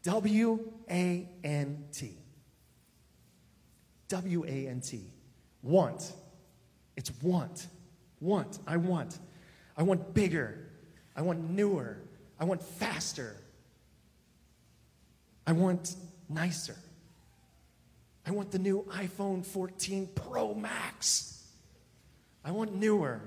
W 0.03 0.72
A 0.89 1.29
N 1.44 1.86
T. 1.94 2.17
W 4.10 4.44
A 4.46 4.67
N 4.67 4.82
T. 4.82 5.13
Want. 5.63 6.12
It's 6.95 7.11
want. 7.21 7.67
Want. 8.19 8.59
I 8.65 8.77
want. 8.77 9.19
I 9.77 9.83
want 9.83 10.13
bigger. 10.13 10.69
I 11.15 11.21
want 11.21 11.49
newer. 11.49 11.97
I 12.39 12.45
want 12.45 12.61
faster. 12.61 13.35
I 15.47 15.51
want 15.51 15.95
nicer. 16.29 16.75
I 18.25 18.31
want 18.31 18.51
the 18.51 18.59
new 18.59 18.83
iPhone 18.89 19.45
14 19.45 20.09
Pro 20.15 20.53
Max. 20.53 21.43
I 22.43 22.51
want 22.51 22.73
newer. 22.73 23.21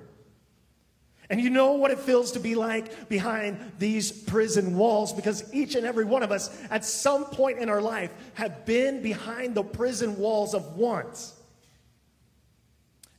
And 1.30 1.40
you 1.40 1.50
know 1.50 1.72
what 1.72 1.90
it 1.90 1.98
feels 1.98 2.32
to 2.32 2.40
be 2.40 2.54
like 2.54 3.08
behind 3.08 3.72
these 3.78 4.10
prison 4.10 4.76
walls 4.76 5.12
because 5.12 5.52
each 5.52 5.74
and 5.74 5.86
every 5.86 6.04
one 6.04 6.22
of 6.22 6.32
us 6.32 6.50
at 6.70 6.84
some 6.84 7.26
point 7.26 7.58
in 7.58 7.68
our 7.68 7.82
life 7.82 8.10
have 8.34 8.64
been 8.64 9.02
behind 9.02 9.54
the 9.54 9.62
prison 9.62 10.16
walls 10.16 10.54
of 10.54 10.76
want. 10.76 11.32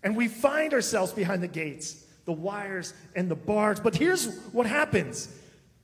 And 0.04 0.16
we 0.16 0.28
find 0.28 0.74
ourselves 0.74 1.12
behind 1.12 1.44
the 1.44 1.48
gates, 1.48 2.06
the 2.26 2.32
wires, 2.34 2.94
and 3.16 3.30
the 3.30 3.36
bars. 3.36 3.80
But 3.80 3.96
here's 3.96 4.34
what 4.52 4.66
happens 4.66 5.30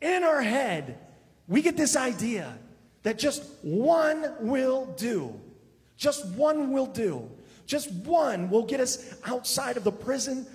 in 0.02 0.24
our 0.24 0.42
head, 0.42 1.00
we 1.48 1.62
get 1.62 1.78
this 1.78 1.96
idea 1.96 2.58
that 3.04 3.18
just 3.18 3.44
one 3.62 4.34
will 4.40 4.86
do. 4.98 5.40
Just 5.98 6.26
one 6.36 6.72
will 6.72 6.88
do. 6.88 7.30
Just 7.66 7.92
one 7.92 8.50
will 8.50 8.64
get 8.64 8.80
us 8.80 9.16
outside 9.26 9.78
of 9.78 9.84
the 9.84 9.92
prison 9.92 10.46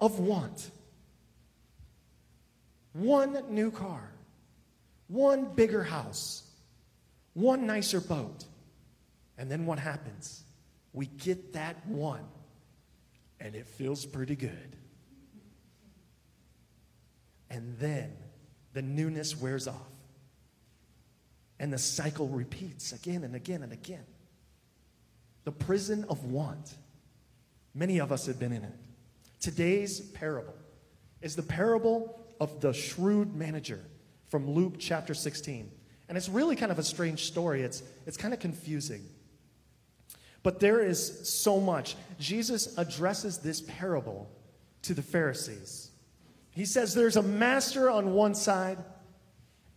of 0.00 0.18
want. 0.18 0.70
One 2.92 3.42
new 3.50 3.70
car, 3.70 4.10
one 5.08 5.54
bigger 5.54 5.82
house, 5.82 6.44
one 7.34 7.66
nicer 7.66 8.00
boat. 8.00 8.44
And 9.36 9.50
then 9.50 9.66
what 9.66 9.78
happens? 9.78 10.42
We 10.94 11.06
get 11.06 11.52
that 11.52 11.86
one, 11.86 12.24
and 13.40 13.54
it 13.54 13.66
feels 13.66 14.04
pretty 14.06 14.36
good. 14.36 14.76
And 17.50 17.78
then 17.78 18.12
the 18.72 18.82
newness 18.82 19.36
wears 19.36 19.68
off, 19.68 19.92
and 21.58 21.72
the 21.72 21.78
cycle 21.78 22.28
repeats 22.28 22.92
again 22.92 23.24
and 23.24 23.34
again 23.34 23.62
and 23.62 23.72
again. 23.72 24.04
The 25.44 25.52
prison 25.52 26.04
of 26.08 26.24
want. 26.24 26.74
Many 27.74 27.98
of 27.98 28.10
us 28.10 28.26
have 28.26 28.38
been 28.38 28.52
in 28.52 28.64
it. 28.64 28.74
Today's 29.40 30.00
parable 30.00 30.54
is 31.22 31.36
the 31.36 31.42
parable 31.42 32.18
of 32.40 32.60
the 32.60 32.72
shrewd 32.72 33.34
manager 33.34 33.80
from 34.28 34.50
Luke 34.50 34.74
chapter 34.78 35.14
16. 35.14 35.70
And 36.08 36.18
it's 36.18 36.28
really 36.28 36.56
kind 36.56 36.72
of 36.72 36.78
a 36.78 36.82
strange 36.82 37.24
story, 37.24 37.62
it's, 37.62 37.82
it's 38.06 38.16
kind 38.16 38.34
of 38.34 38.40
confusing. 38.40 39.04
But 40.46 40.60
there 40.60 40.78
is 40.78 41.28
so 41.28 41.58
much. 41.58 41.96
Jesus 42.20 42.78
addresses 42.78 43.38
this 43.38 43.62
parable 43.62 44.30
to 44.82 44.94
the 44.94 45.02
Pharisees. 45.02 45.90
He 46.52 46.64
says 46.64 46.94
there's 46.94 47.16
a 47.16 47.22
master 47.22 47.90
on 47.90 48.12
one 48.12 48.32
side 48.36 48.78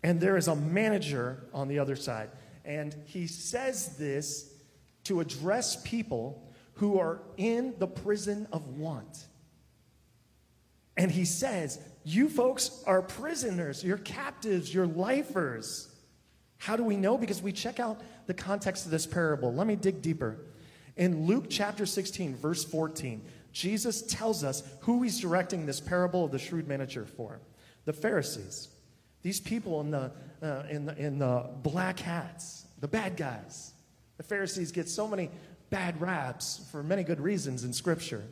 and 0.03 0.21
there 0.21 0.37
is 0.37 0.47
a 0.47 0.55
manager 0.55 1.43
on 1.55 1.69
the 1.69 1.79
other 1.79 1.95
side. 1.95 2.29
And 2.65 2.95
he 3.05 3.25
says 3.25 3.97
this 3.97 4.53
to 5.05 5.21
address 5.21 5.81
people 5.83 6.47
who 6.75 6.99
are 6.99 7.23
in 7.37 7.73
the 7.79 7.87
prison 7.87 8.47
of 8.53 8.77
want. 8.77 9.25
And 10.95 11.09
he 11.09 11.25
says, 11.25 11.79
You 12.03 12.29
folks 12.29 12.83
are 12.85 13.01
prisoners, 13.01 13.83
you're 13.83 13.97
captives, 13.97 14.71
you're 14.71 14.85
lifers. 14.85 15.87
How 16.59 16.75
do 16.75 16.83
we 16.83 16.95
know? 16.95 17.17
Because 17.17 17.41
we 17.41 17.53
check 17.53 17.79
out 17.79 18.01
the 18.27 18.35
context 18.35 18.85
of 18.85 18.91
this 18.91 19.07
parable. 19.07 19.51
Let 19.51 19.65
me 19.65 19.75
dig 19.75 20.03
deeper. 20.03 20.37
In 20.99 21.25
Luke 21.25 21.45
chapter 21.49 21.85
16, 21.85 22.35
verse 22.35 22.65
14, 22.65 23.21
Jesus 23.53 24.01
tells 24.01 24.43
us 24.43 24.63
who 24.81 25.01
he's 25.01 25.21
directing 25.21 25.65
this 25.65 25.79
parable 25.79 26.25
of 26.25 26.31
the 26.31 26.37
shrewd 26.37 26.67
manager 26.67 27.05
for 27.05 27.39
the 27.85 27.93
Pharisees. 27.93 28.67
These 29.21 29.39
people 29.39 29.79
in 29.79 29.91
the, 29.91 30.11
uh, 30.43 30.63
in, 30.69 30.85
the, 30.85 30.97
in 30.97 31.17
the 31.17 31.49
black 31.63 31.99
hats, 31.99 32.65
the 32.81 32.87
bad 32.89 33.15
guys. 33.15 33.71
The 34.17 34.23
Pharisees 34.23 34.73
get 34.73 34.89
so 34.89 35.07
many 35.07 35.29
bad 35.69 36.01
raps 36.01 36.67
for 36.69 36.83
many 36.83 37.03
good 37.03 37.21
reasons 37.21 37.63
in 37.63 37.71
Scripture. 37.71 38.25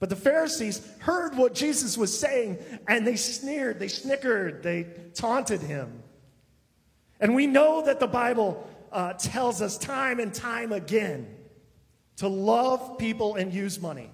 But 0.00 0.10
the 0.10 0.16
Pharisees 0.16 0.84
heard 0.98 1.36
what 1.36 1.54
Jesus 1.54 1.96
was 1.96 2.16
saying 2.18 2.58
and 2.88 3.06
they 3.06 3.14
sneered, 3.14 3.78
they 3.78 3.86
snickered, 3.86 4.64
they 4.64 4.88
taunted 5.14 5.60
him. 5.60 6.02
And 7.20 7.36
we 7.36 7.46
know 7.46 7.84
that 7.86 8.00
the 8.00 8.08
Bible 8.08 8.68
uh, 8.90 9.12
tells 9.12 9.62
us 9.62 9.78
time 9.78 10.18
and 10.18 10.34
time 10.34 10.72
again 10.72 11.36
to 12.18 12.28
love 12.28 12.98
people 12.98 13.36
and 13.36 13.52
use 13.52 13.80
money. 13.80 14.10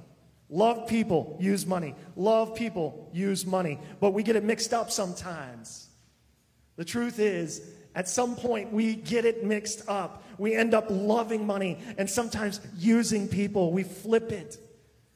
Love 0.48 0.86
people, 0.86 1.36
use 1.40 1.66
money. 1.66 1.94
Love 2.16 2.54
people, 2.54 3.10
use 3.12 3.46
money. 3.46 3.78
But 4.00 4.12
we 4.12 4.22
get 4.22 4.36
it 4.36 4.44
mixed 4.44 4.72
up 4.72 4.90
sometimes. 4.90 5.88
The 6.76 6.84
truth 6.84 7.18
is, 7.18 7.62
at 7.94 8.08
some 8.08 8.36
point, 8.36 8.72
we 8.72 8.94
get 8.94 9.24
it 9.24 9.44
mixed 9.44 9.88
up. 9.88 10.24
We 10.38 10.54
end 10.54 10.74
up 10.74 10.86
loving 10.90 11.46
money 11.46 11.78
and 11.96 12.08
sometimes 12.08 12.60
using 12.76 13.28
people. 13.28 13.72
We 13.72 13.84
flip 13.84 14.32
it. 14.32 14.58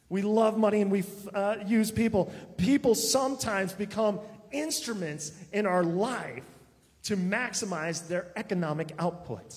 We 0.09 0.23
love 0.23 0.57
money 0.57 0.80
and 0.80 0.90
we 0.90 1.04
uh, 1.35 1.57
use 1.66 1.90
people. 1.90 2.33
People 2.57 2.95
sometimes 2.95 3.73
become 3.73 4.21
instruments 4.50 5.33
in 5.52 5.66
our 5.66 5.85
life 5.85 6.45
to 7.02 7.16
maximize 7.16 8.09
their 8.09 8.33
economic 8.37 8.95
output. 8.99 9.54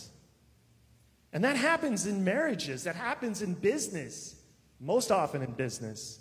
And 1.34 1.44
that 1.44 1.56
happens 1.56 2.08
in 2.08 2.24
marriages, 2.24 2.84
that 2.84 2.96
happens 2.96 3.42
in 3.42 3.54
business, 3.54 4.36
most 4.80 5.12
often 5.12 5.42
in 5.42 5.52
business. 5.52 6.20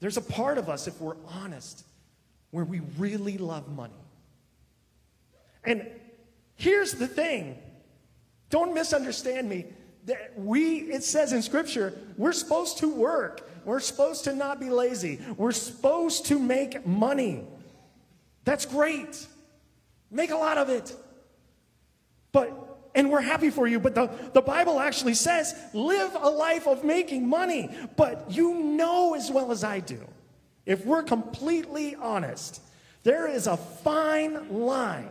There's 0.00 0.16
a 0.16 0.22
part 0.22 0.58
of 0.58 0.68
us, 0.68 0.86
if 0.86 1.00
we're 1.00 1.16
honest, 1.26 1.84
where 2.50 2.64
we 2.64 2.80
really 2.98 3.38
love 3.38 3.68
money. 3.68 3.94
And 5.64 5.86
here's 6.56 6.92
the 6.92 7.06
thing 7.06 7.58
don't 8.50 8.74
misunderstand 8.74 9.48
me 9.48 9.64
that 10.04 10.38
we, 10.38 10.76
it 10.80 11.02
says 11.02 11.32
in 11.32 11.42
Scripture, 11.42 11.94
we're 12.16 12.32
supposed 12.32 12.78
to 12.78 12.94
work. 12.94 13.50
We're 13.64 13.80
supposed 13.80 14.24
to 14.24 14.34
not 14.34 14.60
be 14.60 14.68
lazy. 14.68 15.20
We're 15.36 15.52
supposed 15.52 16.26
to 16.26 16.38
make 16.38 16.86
money. 16.86 17.44
That's 18.44 18.66
great. 18.66 19.26
Make 20.10 20.30
a 20.30 20.36
lot 20.36 20.58
of 20.58 20.68
it. 20.68 20.94
But, 22.30 22.52
and 22.94 23.10
we're 23.10 23.20
happy 23.20 23.50
for 23.50 23.66
you, 23.66 23.80
but 23.80 23.94
the, 23.94 24.10
the 24.32 24.40
Bible 24.40 24.78
actually 24.78 25.14
says 25.14 25.54
live 25.72 26.14
a 26.14 26.28
life 26.28 26.66
of 26.66 26.84
making 26.84 27.28
money. 27.28 27.68
But 27.96 28.30
you 28.30 28.54
know 28.54 29.14
as 29.14 29.30
well 29.30 29.50
as 29.50 29.64
I 29.64 29.80
do, 29.80 30.00
if 30.64 30.84
we're 30.86 31.02
completely 31.02 31.94
honest, 31.96 32.60
there 33.02 33.28
is 33.28 33.46
a 33.46 33.56
fine 33.56 34.60
line 34.60 35.10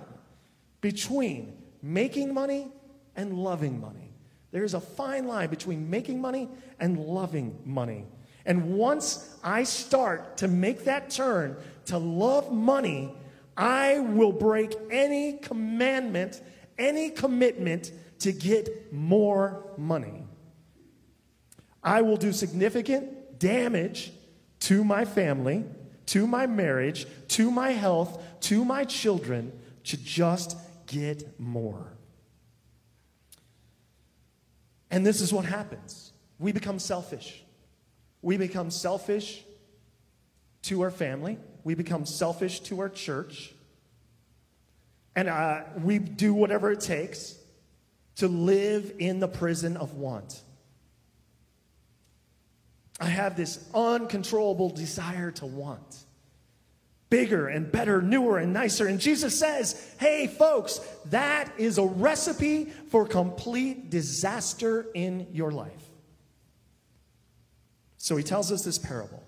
between 0.81 1.57
making 1.81 2.33
money 2.33 2.71
and 3.15 3.33
loving 3.33 3.79
money. 3.79 4.11
There's 4.51 4.73
a 4.73 4.81
fine 4.81 5.27
line 5.27 5.49
between 5.49 5.89
making 5.89 6.21
money 6.21 6.49
and 6.79 6.97
loving 6.97 7.59
money. 7.65 8.05
And 8.45 8.75
once 8.75 9.37
I 9.43 9.63
start 9.63 10.37
to 10.37 10.47
make 10.47 10.85
that 10.85 11.09
turn 11.09 11.55
to 11.85 11.97
love 11.97 12.51
money, 12.51 13.13
I 13.55 13.99
will 13.99 14.31
break 14.31 14.73
any 14.91 15.33
commandment, 15.33 16.41
any 16.83 17.09
commitment 17.09 17.91
to 18.19 18.31
get 18.31 18.93
more 18.93 19.63
money. 19.77 20.25
I 21.81 22.01
will 22.01 22.17
do 22.17 22.31
significant 22.31 23.39
damage 23.39 24.11
to 24.61 24.83
my 24.83 25.05
family, 25.05 25.65
to 26.07 26.27
my 26.27 26.47
marriage, 26.47 27.05
to 27.29 27.51
my 27.51 27.71
health, 27.71 28.21
to 28.41 28.63
my 28.63 28.83
children 28.85 29.51
to 29.85 29.97
just 29.97 30.57
get 30.87 31.39
more. 31.39 31.93
And 34.91 35.05
this 35.05 35.21
is 35.21 35.33
what 35.33 35.45
happens 35.45 36.11
we 36.39 36.51
become 36.51 36.79
selfish. 36.79 37.43
We 38.21 38.37
become 38.37 38.69
selfish 38.69 39.43
to 40.63 40.81
our 40.81 40.91
family, 40.91 41.37
we 41.63 41.75
become 41.75 42.05
selfish 42.05 42.61
to 42.61 42.79
our 42.79 42.89
church, 42.89 43.52
and 45.15 45.29
uh, 45.29 45.63
we 45.81 45.99
do 45.99 46.33
whatever 46.33 46.71
it 46.71 46.79
takes 46.79 47.35
to 48.15 48.27
live 48.27 48.93
in 48.99 49.19
the 49.19 49.27
prison 49.27 49.77
of 49.77 49.93
want. 49.95 50.41
I 52.99 53.05
have 53.05 53.35
this 53.35 53.67
uncontrollable 53.73 54.69
desire 54.69 55.31
to 55.31 55.45
want 55.45 56.05
bigger 57.13 57.47
and 57.47 57.71
better, 57.71 58.01
newer 58.01 58.39
and 58.39 58.53
nicer. 58.53 58.87
And 58.87 58.99
Jesus 58.99 59.37
says, 59.37 59.93
hey, 59.99 60.25
folks, 60.25 60.79
that 61.11 61.53
is 61.59 61.77
a 61.77 61.85
recipe 61.85 62.65
for 62.89 63.05
complete 63.05 63.91
disaster 63.91 64.87
in 64.95 65.27
your 65.31 65.51
life. 65.51 65.91
So 67.97 68.17
he 68.17 68.23
tells 68.23 68.51
us 68.51 68.63
this 68.63 68.79
parable 68.79 69.21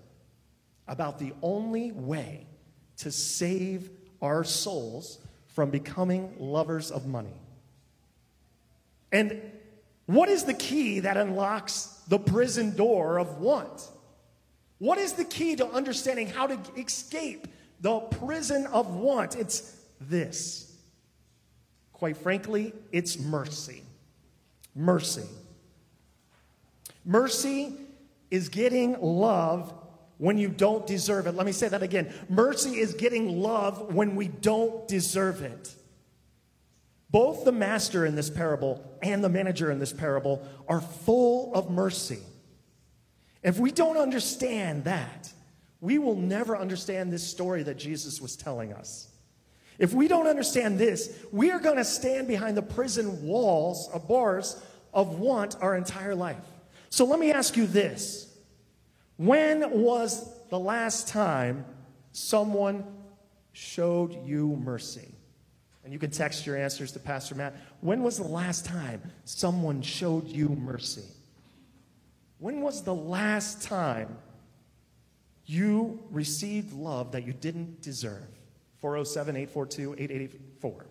about 0.88 1.20
the 1.20 1.32
only 1.42 1.92
way 1.92 2.48
to 2.96 3.12
save 3.12 3.88
our 4.20 4.42
souls 4.42 5.18
from 5.56 5.70
becoming 5.70 6.34
lovers 6.38 6.90
of 6.90 7.06
money. 7.06 7.32
And 9.10 9.40
what 10.04 10.28
is 10.28 10.44
the 10.44 10.52
key 10.52 11.00
that 11.00 11.16
unlocks 11.16 11.86
the 12.08 12.18
prison 12.18 12.76
door 12.76 13.18
of 13.18 13.38
want? 13.38 13.88
What 14.76 14.98
is 14.98 15.14
the 15.14 15.24
key 15.24 15.56
to 15.56 15.66
understanding 15.66 16.26
how 16.26 16.46
to 16.46 16.58
escape 16.76 17.48
the 17.80 18.00
prison 18.00 18.66
of 18.66 18.96
want? 18.96 19.34
It's 19.34 19.74
this. 19.98 20.76
Quite 21.94 22.18
frankly, 22.18 22.74
it's 22.92 23.18
mercy. 23.18 23.82
Mercy. 24.74 25.24
Mercy 27.02 27.72
is 28.30 28.50
getting 28.50 29.00
love 29.00 29.72
when 30.18 30.38
you 30.38 30.48
don't 30.48 30.86
deserve 30.86 31.26
it. 31.26 31.34
Let 31.34 31.46
me 31.46 31.52
say 31.52 31.68
that 31.68 31.82
again. 31.82 32.12
Mercy 32.28 32.78
is 32.78 32.94
getting 32.94 33.40
love 33.40 33.94
when 33.94 34.16
we 34.16 34.28
don't 34.28 34.86
deserve 34.88 35.42
it. 35.42 35.74
Both 37.10 37.44
the 37.44 37.52
master 37.52 38.04
in 38.04 38.14
this 38.14 38.30
parable 38.30 38.84
and 39.02 39.22
the 39.22 39.28
manager 39.28 39.70
in 39.70 39.78
this 39.78 39.92
parable 39.92 40.46
are 40.68 40.80
full 40.80 41.54
of 41.54 41.70
mercy. 41.70 42.18
If 43.42 43.58
we 43.58 43.70
don't 43.70 43.96
understand 43.96 44.84
that, 44.84 45.32
we 45.80 45.98
will 45.98 46.16
never 46.16 46.56
understand 46.56 47.12
this 47.12 47.26
story 47.26 47.62
that 47.62 47.76
Jesus 47.76 48.20
was 48.20 48.34
telling 48.34 48.72
us. 48.72 49.08
If 49.78 49.92
we 49.92 50.08
don't 50.08 50.26
understand 50.26 50.78
this, 50.78 51.16
we 51.30 51.50
are 51.50 51.60
going 51.60 51.76
to 51.76 51.84
stand 51.84 52.26
behind 52.26 52.56
the 52.56 52.62
prison 52.62 53.26
walls 53.26 53.88
of 53.92 54.08
bars 54.08 54.60
of 54.92 55.18
want 55.18 55.56
our 55.60 55.76
entire 55.76 56.14
life. 56.14 56.36
So 56.88 57.04
let 57.04 57.20
me 57.20 57.30
ask 57.30 57.56
you 57.56 57.66
this 57.66 58.35
When 59.16 59.70
was 59.82 60.28
the 60.50 60.58
last 60.58 61.08
time 61.08 61.64
someone 62.12 62.84
showed 63.52 64.26
you 64.26 64.56
mercy? 64.56 65.12
And 65.84 65.92
you 65.92 65.98
can 65.98 66.10
text 66.10 66.46
your 66.46 66.56
answers 66.56 66.92
to 66.92 66.98
Pastor 66.98 67.34
Matt. 67.34 67.54
When 67.80 68.02
was 68.02 68.18
the 68.18 68.26
last 68.26 68.66
time 68.66 69.00
someone 69.24 69.82
showed 69.82 70.26
you 70.26 70.48
mercy? 70.48 71.04
When 72.38 72.60
was 72.60 72.82
the 72.82 72.94
last 72.94 73.62
time 73.62 74.18
you 75.46 76.02
received 76.10 76.72
love 76.72 77.12
that 77.12 77.24
you 77.24 77.32
didn't 77.32 77.80
deserve? 77.82 78.26
407 78.80 79.36
842 79.36 79.92
8884. 79.94 80.70
I'm 80.72 80.86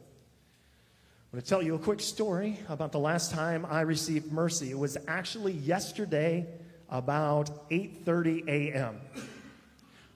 going 1.32 1.44
to 1.44 1.50
tell 1.50 1.62
you 1.62 1.76
a 1.76 1.80
quick 1.80 2.00
story 2.00 2.58
about 2.70 2.92
the 2.92 3.00
last 3.00 3.32
time 3.32 3.66
I 3.70 3.82
received 3.82 4.32
mercy. 4.32 4.72
It 4.72 4.80
was 4.80 4.98
actually 5.08 5.52
yesterday 5.52 6.48
about 6.90 7.70
8:30 7.70 8.48
a.m. 8.48 9.02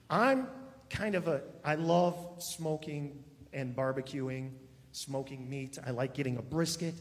I'm 0.08 0.48
kind 0.88 1.14
of 1.14 1.28
a 1.28 1.42
I 1.64 1.76
love 1.76 2.16
smoking 2.38 3.24
and 3.52 3.74
barbecuing, 3.74 4.50
smoking 4.92 5.48
meat. 5.48 5.78
I 5.84 5.90
like 5.90 6.14
getting 6.14 6.36
a 6.36 6.42
brisket. 6.42 6.94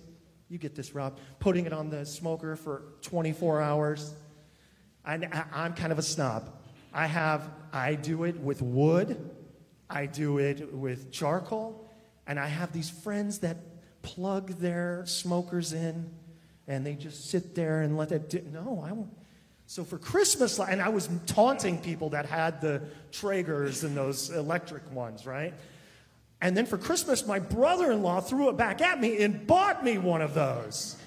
You 0.49 0.57
get 0.57 0.75
this, 0.75 0.95
Rob. 0.95 1.19
Putting 1.39 1.65
it 1.65 1.73
on 1.73 1.89
the 1.89 2.05
smoker 2.05 2.55
for 2.55 2.83
24 3.01 3.61
hours. 3.61 4.13
I, 5.05 5.45
I'm 5.53 5.73
kind 5.73 5.91
of 5.91 5.99
a 5.99 6.03
snob. 6.03 6.51
I 6.93 7.05
have 7.05 7.49
I 7.71 7.95
do 7.95 8.23
it 8.23 8.39
with 8.39 8.61
wood. 8.61 9.29
I 9.89 10.05
do 10.05 10.37
it 10.37 10.73
with 10.73 11.11
charcoal, 11.11 11.89
and 12.27 12.39
I 12.39 12.47
have 12.47 12.71
these 12.71 12.89
friends 12.89 13.39
that 13.39 13.57
plug 14.03 14.49
their 14.59 15.03
smokers 15.05 15.73
in, 15.73 16.11
and 16.67 16.85
they 16.85 16.93
just 16.93 17.29
sit 17.29 17.55
there 17.55 17.81
and 17.81 17.97
let 17.97 18.11
it. 18.11 18.51
No, 18.51 18.83
I 18.85 18.91
won't. 18.91 19.18
So 19.69 19.83
for 19.83 19.99
Christmas, 19.99 20.59
and 20.59 20.81
I 20.81 20.89
was 20.89 21.07
taunting 21.27 21.77
people 21.77 22.09
that 22.09 22.25
had 22.25 22.59
the 22.59 22.81
Traegers 23.11 23.83
and 23.83 23.95
those 23.95 24.31
electric 24.31 24.91
ones, 24.91 25.27
right? 25.27 25.53
And 26.41 26.57
then 26.57 26.65
for 26.65 26.79
Christmas, 26.79 27.27
my 27.27 27.37
brother 27.37 27.91
in 27.91 28.01
law 28.01 28.19
threw 28.19 28.49
it 28.49 28.57
back 28.57 28.81
at 28.81 28.99
me 28.99 29.21
and 29.21 29.45
bought 29.45 29.83
me 29.83 29.99
one 29.99 30.23
of 30.23 30.33
those. 30.33 30.97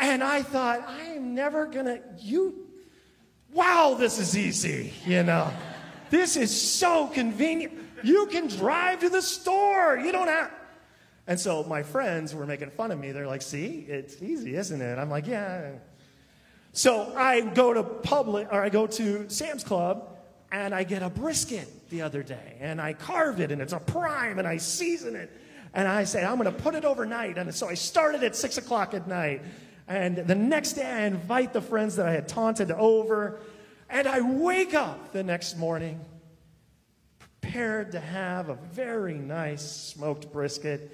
And 0.00 0.24
I 0.24 0.42
thought, 0.42 0.80
I 0.88 1.02
am 1.10 1.36
never 1.36 1.66
gonna, 1.66 2.00
you, 2.18 2.66
wow, 3.52 3.94
this 3.96 4.18
is 4.18 4.36
easy, 4.36 4.92
you 5.06 5.22
know. 5.22 5.52
This 6.10 6.36
is 6.36 6.50
so 6.60 7.06
convenient. 7.06 7.74
You 8.02 8.26
can 8.26 8.48
drive 8.48 8.98
to 9.00 9.08
the 9.08 9.22
store. 9.22 9.96
You 9.98 10.10
don't 10.10 10.26
have. 10.26 10.50
And 11.28 11.38
so 11.38 11.62
my 11.62 11.84
friends 11.84 12.34
were 12.34 12.44
making 12.44 12.70
fun 12.70 12.90
of 12.90 12.98
me. 12.98 13.12
They're 13.12 13.28
like, 13.28 13.42
see, 13.42 13.86
it's 13.88 14.20
easy, 14.20 14.56
isn't 14.56 14.82
it? 14.82 14.98
I'm 14.98 15.10
like, 15.10 15.28
yeah. 15.28 15.74
So 16.74 17.14
I 17.16 17.40
go 17.40 17.72
to 17.72 17.84
public, 17.84 18.48
or 18.50 18.60
I 18.60 18.68
go 18.68 18.88
to 18.88 19.30
Sam's 19.30 19.62
Club, 19.62 20.08
and 20.50 20.74
I 20.74 20.82
get 20.82 21.04
a 21.04 21.08
brisket 21.08 21.88
the 21.88 22.02
other 22.02 22.24
day, 22.24 22.56
and 22.58 22.80
I 22.80 22.94
carve 22.94 23.40
it, 23.40 23.52
and 23.52 23.62
it's 23.62 23.72
a 23.72 23.78
prime, 23.78 24.40
and 24.40 24.46
I 24.46 24.56
season 24.56 25.14
it, 25.14 25.30
and 25.72 25.86
I 25.86 26.02
say 26.02 26.24
I'm 26.24 26.36
going 26.36 26.52
to 26.52 26.62
put 26.62 26.74
it 26.74 26.84
overnight. 26.84 27.38
And 27.38 27.54
so 27.54 27.68
I 27.68 27.74
started 27.74 28.24
at 28.24 28.34
six 28.34 28.58
o'clock 28.58 28.92
at 28.92 29.06
night, 29.06 29.42
and 29.86 30.16
the 30.16 30.34
next 30.34 30.72
day 30.72 30.84
I 30.84 31.02
invite 31.02 31.52
the 31.52 31.60
friends 31.60 31.94
that 31.94 32.06
I 32.06 32.12
had 32.12 32.26
taunted 32.26 32.72
over, 32.72 33.38
and 33.88 34.08
I 34.08 34.20
wake 34.20 34.74
up 34.74 35.12
the 35.12 35.22
next 35.22 35.56
morning 35.56 36.00
prepared 37.40 37.92
to 37.92 38.00
have 38.00 38.48
a 38.48 38.56
very 38.72 39.14
nice 39.14 39.62
smoked 39.62 40.32
brisket. 40.32 40.90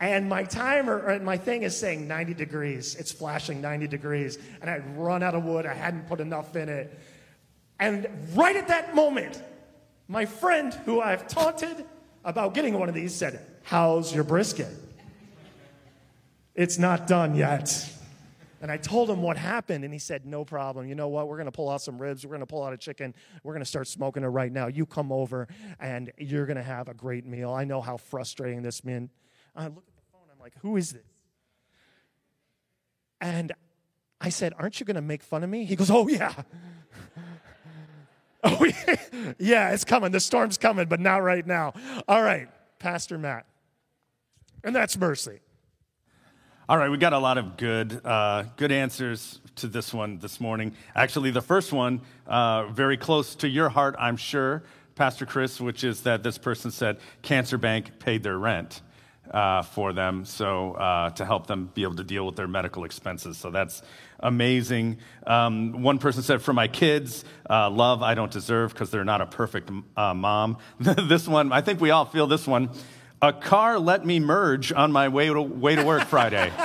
And 0.00 0.28
my 0.28 0.44
timer, 0.44 1.08
and 1.08 1.24
my 1.24 1.38
thing 1.38 1.62
is 1.62 1.76
saying 1.76 2.06
90 2.06 2.34
degrees. 2.34 2.94
It's 2.96 3.12
flashing 3.12 3.60
90 3.60 3.86
degrees. 3.88 4.38
And 4.60 4.68
I'd 4.68 4.96
run 4.96 5.22
out 5.22 5.34
of 5.34 5.44
wood. 5.44 5.64
I 5.64 5.74
hadn't 5.74 6.06
put 6.06 6.20
enough 6.20 6.54
in 6.54 6.68
it. 6.68 6.98
And 7.78 8.06
right 8.34 8.56
at 8.56 8.68
that 8.68 8.94
moment, 8.94 9.42
my 10.08 10.26
friend 10.26 10.72
who 10.84 11.00
I've 11.00 11.26
taunted 11.28 11.84
about 12.24 12.54
getting 12.54 12.78
one 12.78 12.88
of 12.88 12.94
these 12.94 13.14
said, 13.14 13.40
How's 13.62 14.14
your 14.14 14.24
brisket? 14.24 14.68
It's 16.54 16.78
not 16.78 17.06
done 17.06 17.34
yet. 17.34 17.92
And 18.62 18.70
I 18.70 18.78
told 18.78 19.10
him 19.10 19.22
what 19.22 19.36
happened, 19.36 19.84
and 19.84 19.92
he 19.92 19.98
said, 19.98 20.24
No 20.24 20.44
problem. 20.44 20.88
You 20.88 20.94
know 20.94 21.08
what? 21.08 21.28
We're 21.28 21.36
going 21.36 21.46
to 21.46 21.52
pull 21.52 21.68
out 21.68 21.82
some 21.82 21.98
ribs. 21.98 22.24
We're 22.24 22.30
going 22.30 22.40
to 22.40 22.46
pull 22.46 22.62
out 22.62 22.72
a 22.72 22.76
chicken. 22.76 23.14
We're 23.42 23.52
going 23.52 23.62
to 23.62 23.68
start 23.68 23.88
smoking 23.88 24.22
it 24.22 24.28
right 24.28 24.50
now. 24.50 24.66
You 24.66 24.86
come 24.86 25.12
over, 25.12 25.48
and 25.78 26.12
you're 26.18 26.46
going 26.46 26.56
to 26.56 26.62
have 26.62 26.88
a 26.88 26.94
great 26.94 27.26
meal. 27.26 27.52
I 27.52 27.64
know 27.64 27.80
how 27.80 27.96
frustrating 27.96 28.62
this 28.62 28.80
been. 28.80 29.10
I 29.56 29.64
look 29.64 29.84
at 29.88 29.96
the 29.96 30.02
phone. 30.12 30.28
I'm 30.32 30.38
like, 30.40 30.54
Who 30.60 30.76
is 30.76 30.92
this? 30.92 31.02
And 33.20 33.52
I 34.20 34.28
said, 34.28 34.52
Aren't 34.58 34.80
you 34.80 34.86
going 34.86 34.96
to 34.96 35.02
make 35.02 35.22
fun 35.22 35.42
of 35.42 35.50
me? 35.50 35.64
He 35.64 35.76
goes, 35.76 35.90
Oh, 35.90 36.08
yeah. 36.08 36.34
oh, 38.44 38.64
yeah. 38.64 38.96
yeah, 39.38 39.70
it's 39.72 39.84
coming. 39.84 40.12
The 40.12 40.20
storm's 40.20 40.58
coming, 40.58 40.86
but 40.86 41.00
not 41.00 41.18
right 41.18 41.46
now. 41.46 41.72
All 42.06 42.22
right, 42.22 42.48
Pastor 42.78 43.18
Matt. 43.18 43.46
And 44.62 44.74
that's 44.74 44.96
mercy. 44.96 45.40
All 46.68 46.76
right, 46.76 46.90
we 46.90 46.98
got 46.98 47.12
a 47.12 47.18
lot 47.18 47.38
of 47.38 47.56
good, 47.56 48.04
uh, 48.04 48.42
good 48.56 48.72
answers 48.72 49.40
to 49.54 49.68
this 49.68 49.94
one 49.94 50.18
this 50.18 50.40
morning. 50.40 50.72
Actually, 50.96 51.30
the 51.30 51.40
first 51.40 51.72
one, 51.72 52.00
uh, 52.26 52.66
very 52.66 52.96
close 52.96 53.36
to 53.36 53.48
your 53.48 53.68
heart, 53.68 53.94
I'm 54.00 54.16
sure, 54.16 54.64
Pastor 54.96 55.26
Chris, 55.26 55.60
which 55.60 55.84
is 55.84 56.02
that 56.02 56.24
this 56.24 56.38
person 56.38 56.72
said 56.72 56.98
Cancer 57.22 57.56
Bank 57.56 58.00
paid 58.00 58.24
their 58.24 58.36
rent 58.36 58.82
uh, 59.30 59.62
for 59.62 59.92
them, 59.92 60.24
so 60.24 60.72
uh, 60.72 61.10
to 61.10 61.24
help 61.24 61.46
them 61.46 61.70
be 61.74 61.82
able 61.82 61.96
to 61.96 62.04
deal 62.04 62.26
with 62.26 62.36
their 62.36 62.48
medical 62.48 62.84
expenses. 62.84 63.36
So 63.38 63.50
that's 63.50 63.82
amazing. 64.20 64.98
Um, 65.26 65.82
one 65.82 65.98
person 65.98 66.22
said, 66.22 66.42
"For 66.42 66.52
my 66.52 66.68
kids, 66.68 67.24
uh, 67.48 67.70
love 67.70 68.02
I 68.02 68.14
don't 68.14 68.30
deserve 68.30 68.72
because 68.72 68.90
they're 68.90 69.04
not 69.04 69.20
a 69.20 69.26
perfect 69.26 69.70
uh, 69.96 70.14
mom." 70.14 70.58
this 70.80 71.26
one, 71.28 71.52
I 71.52 71.60
think 71.60 71.80
we 71.80 71.90
all 71.90 72.04
feel 72.04 72.26
this 72.26 72.46
one. 72.46 72.70
A 73.22 73.32
car 73.32 73.78
let 73.78 74.04
me 74.04 74.20
merge 74.20 74.72
on 74.72 74.92
my 74.92 75.08
way 75.08 75.26
to, 75.26 75.40
way 75.40 75.74
to 75.74 75.84
work 75.84 76.04
Friday. 76.04 76.52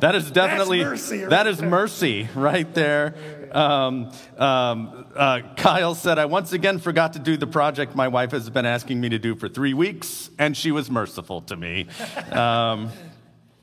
that 0.00 0.14
is 0.14 0.30
definitely 0.30 0.82
mercy 0.82 1.20
right 1.20 1.30
that 1.30 1.46
is 1.46 1.60
mercy 1.60 2.28
right 2.34 2.72
there. 2.74 3.14
Um, 3.52 4.10
um, 4.38 5.06
uh, 5.14 5.40
Kyle 5.56 5.94
said, 5.94 6.18
"I 6.18 6.24
once 6.24 6.52
again 6.52 6.78
forgot 6.78 7.12
to 7.14 7.18
do 7.18 7.36
the 7.36 7.46
project 7.46 7.94
my 7.94 8.08
wife 8.08 8.32
has 8.32 8.48
been 8.50 8.66
asking 8.66 9.00
me 9.00 9.10
to 9.10 9.18
do 9.18 9.34
for 9.34 9.48
three 9.48 9.74
weeks, 9.74 10.30
and 10.38 10.56
she 10.56 10.70
was 10.72 10.90
merciful 10.90 11.42
to 11.42 11.56
me." 11.56 11.86
Um, 12.32 12.90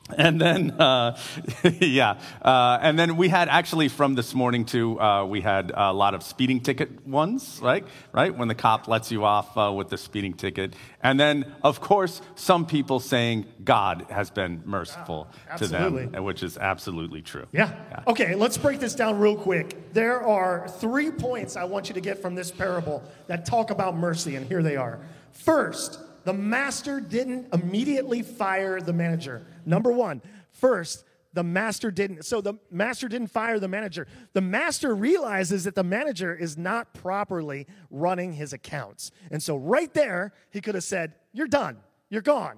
and 0.18 0.42
then, 0.42 0.72
uh, 0.72 1.18
yeah, 1.80 2.20
uh, 2.42 2.80
and 2.82 2.98
then 2.98 3.16
we 3.16 3.30
had 3.30 3.48
actually 3.48 3.90
from 3.90 4.16
this 4.16 4.34
morning 4.34 4.66
too. 4.66 5.00
Uh, 5.00 5.26
we 5.26 5.42
had 5.42 5.72
a 5.74 5.94
lot 5.94 6.16
of 6.16 6.24
speeding 6.24 6.62
ticket 6.62 7.06
ones, 7.06 7.60
right? 7.62 7.86
Right 8.12 8.36
when 8.36 8.48
the 8.48 8.56
cop 8.56 8.88
lets 8.88 9.12
you 9.12 9.24
off 9.24 9.56
uh, 9.56 9.72
with 9.72 9.90
the 9.90 9.98
speeding 9.98 10.34
ticket, 10.34 10.76
and 11.04 11.20
then 11.20 11.54
of 11.64 11.80
course 11.80 12.22
some 12.36 12.66
people 12.66 13.00
saying 13.00 13.46
God 13.64 14.08
has 14.10 14.32
been 14.32 14.64
merciful 14.66 15.28
to 15.58 15.68
them, 15.68 16.12
which 16.24 16.42
is 16.42 16.58
absolutely 16.58 17.22
true. 17.22 17.46
Yeah. 17.52 18.04
Okay, 18.08 18.34
let's 18.34 18.58
break 18.58 18.80
this 18.80 18.96
down 18.96 19.20
real 19.20 19.36
quick. 19.36 19.94
There 19.94 20.22
are 20.26 20.68
three 20.68 21.12
points 21.12 21.56
I 21.56 21.66
want 21.66 21.88
you 21.90 21.94
to 21.94 22.02
get 22.02 22.20
from 22.20 22.34
this 22.34 22.50
parable 22.50 23.04
that 23.28 23.46
talk 23.46 23.70
about 23.70 23.96
mercy, 23.96 24.36
and 24.36 24.48
here 24.48 24.64
they 24.64 24.76
are. 24.76 25.00
First, 25.34 26.00
the 26.26 26.34
master 26.34 27.00
didn't 27.00 27.54
immediately 27.54 28.22
fire 28.22 28.82
the 28.82 28.94
manager. 28.94 29.46
Number 29.70 29.92
one, 29.92 30.24
first, 30.52 31.06
the 31.34 31.44
master 31.44 31.92
didn't. 31.92 32.26
So 32.26 32.42
the 32.42 32.56
master 32.72 33.08
didn't 33.08 33.28
fire 33.28 33.60
the 33.60 33.68
manager. 33.68 34.08
The 34.34 34.42
master 34.42 34.96
realizes 34.96 35.64
that 35.66 35.76
the 35.76 35.84
manager 35.84 36.36
is 36.36 36.58
not 36.58 36.96
properly 36.96 37.68
running 37.92 38.34
his 38.34 38.52
accounts. 38.52 39.12
And 39.30 39.44
so 39.44 39.56
right 39.56 39.94
there, 39.94 40.34
he 40.50 40.60
could 40.60 40.74
have 40.74 40.84
said, 40.84 41.14
You're 41.34 41.48
done. 41.48 41.78
You're 42.10 42.24
gone. 42.24 42.58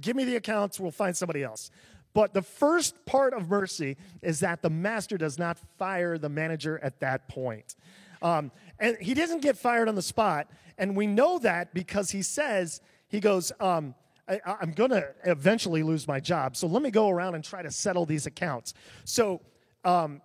Give 0.00 0.14
me 0.14 0.24
the 0.24 0.36
accounts, 0.36 0.78
we'll 0.78 0.92
find 0.92 1.16
somebody 1.16 1.42
else. 1.42 1.72
But 2.14 2.32
the 2.32 2.42
first 2.42 3.04
part 3.06 3.34
of 3.34 3.48
mercy 3.48 3.96
is 4.22 4.38
that 4.40 4.62
the 4.62 4.70
master 4.70 5.18
does 5.18 5.36
not 5.36 5.58
fire 5.78 6.16
the 6.16 6.28
manager 6.28 6.78
at 6.80 7.00
that 7.00 7.28
point. 7.28 7.74
Um, 8.22 8.52
and 8.78 8.96
he 9.00 9.14
doesn't 9.14 9.42
get 9.42 9.58
fired 9.58 9.88
on 9.88 9.96
the 9.96 10.02
spot. 10.02 10.48
And 10.78 10.96
we 10.96 11.08
know 11.08 11.40
that 11.40 11.74
because 11.74 12.10
he 12.10 12.22
says, 12.22 12.80
he 13.08 13.18
goes, 13.18 13.50
um, 13.58 13.96
I, 14.28 14.40
am 14.62 14.72
going 14.72 14.90
to 14.90 15.06
eventually 15.24 15.82
lose 15.82 16.08
my 16.08 16.20
job. 16.20 16.56
So 16.56 16.66
let 16.66 16.82
me 16.82 16.90
go 16.90 17.08
around 17.08 17.34
and 17.34 17.44
try 17.44 17.62
to 17.62 17.70
settle 17.70 18.06
these 18.06 18.26
accounts. 18.26 18.72
So 19.04 19.42
um, 19.84 20.22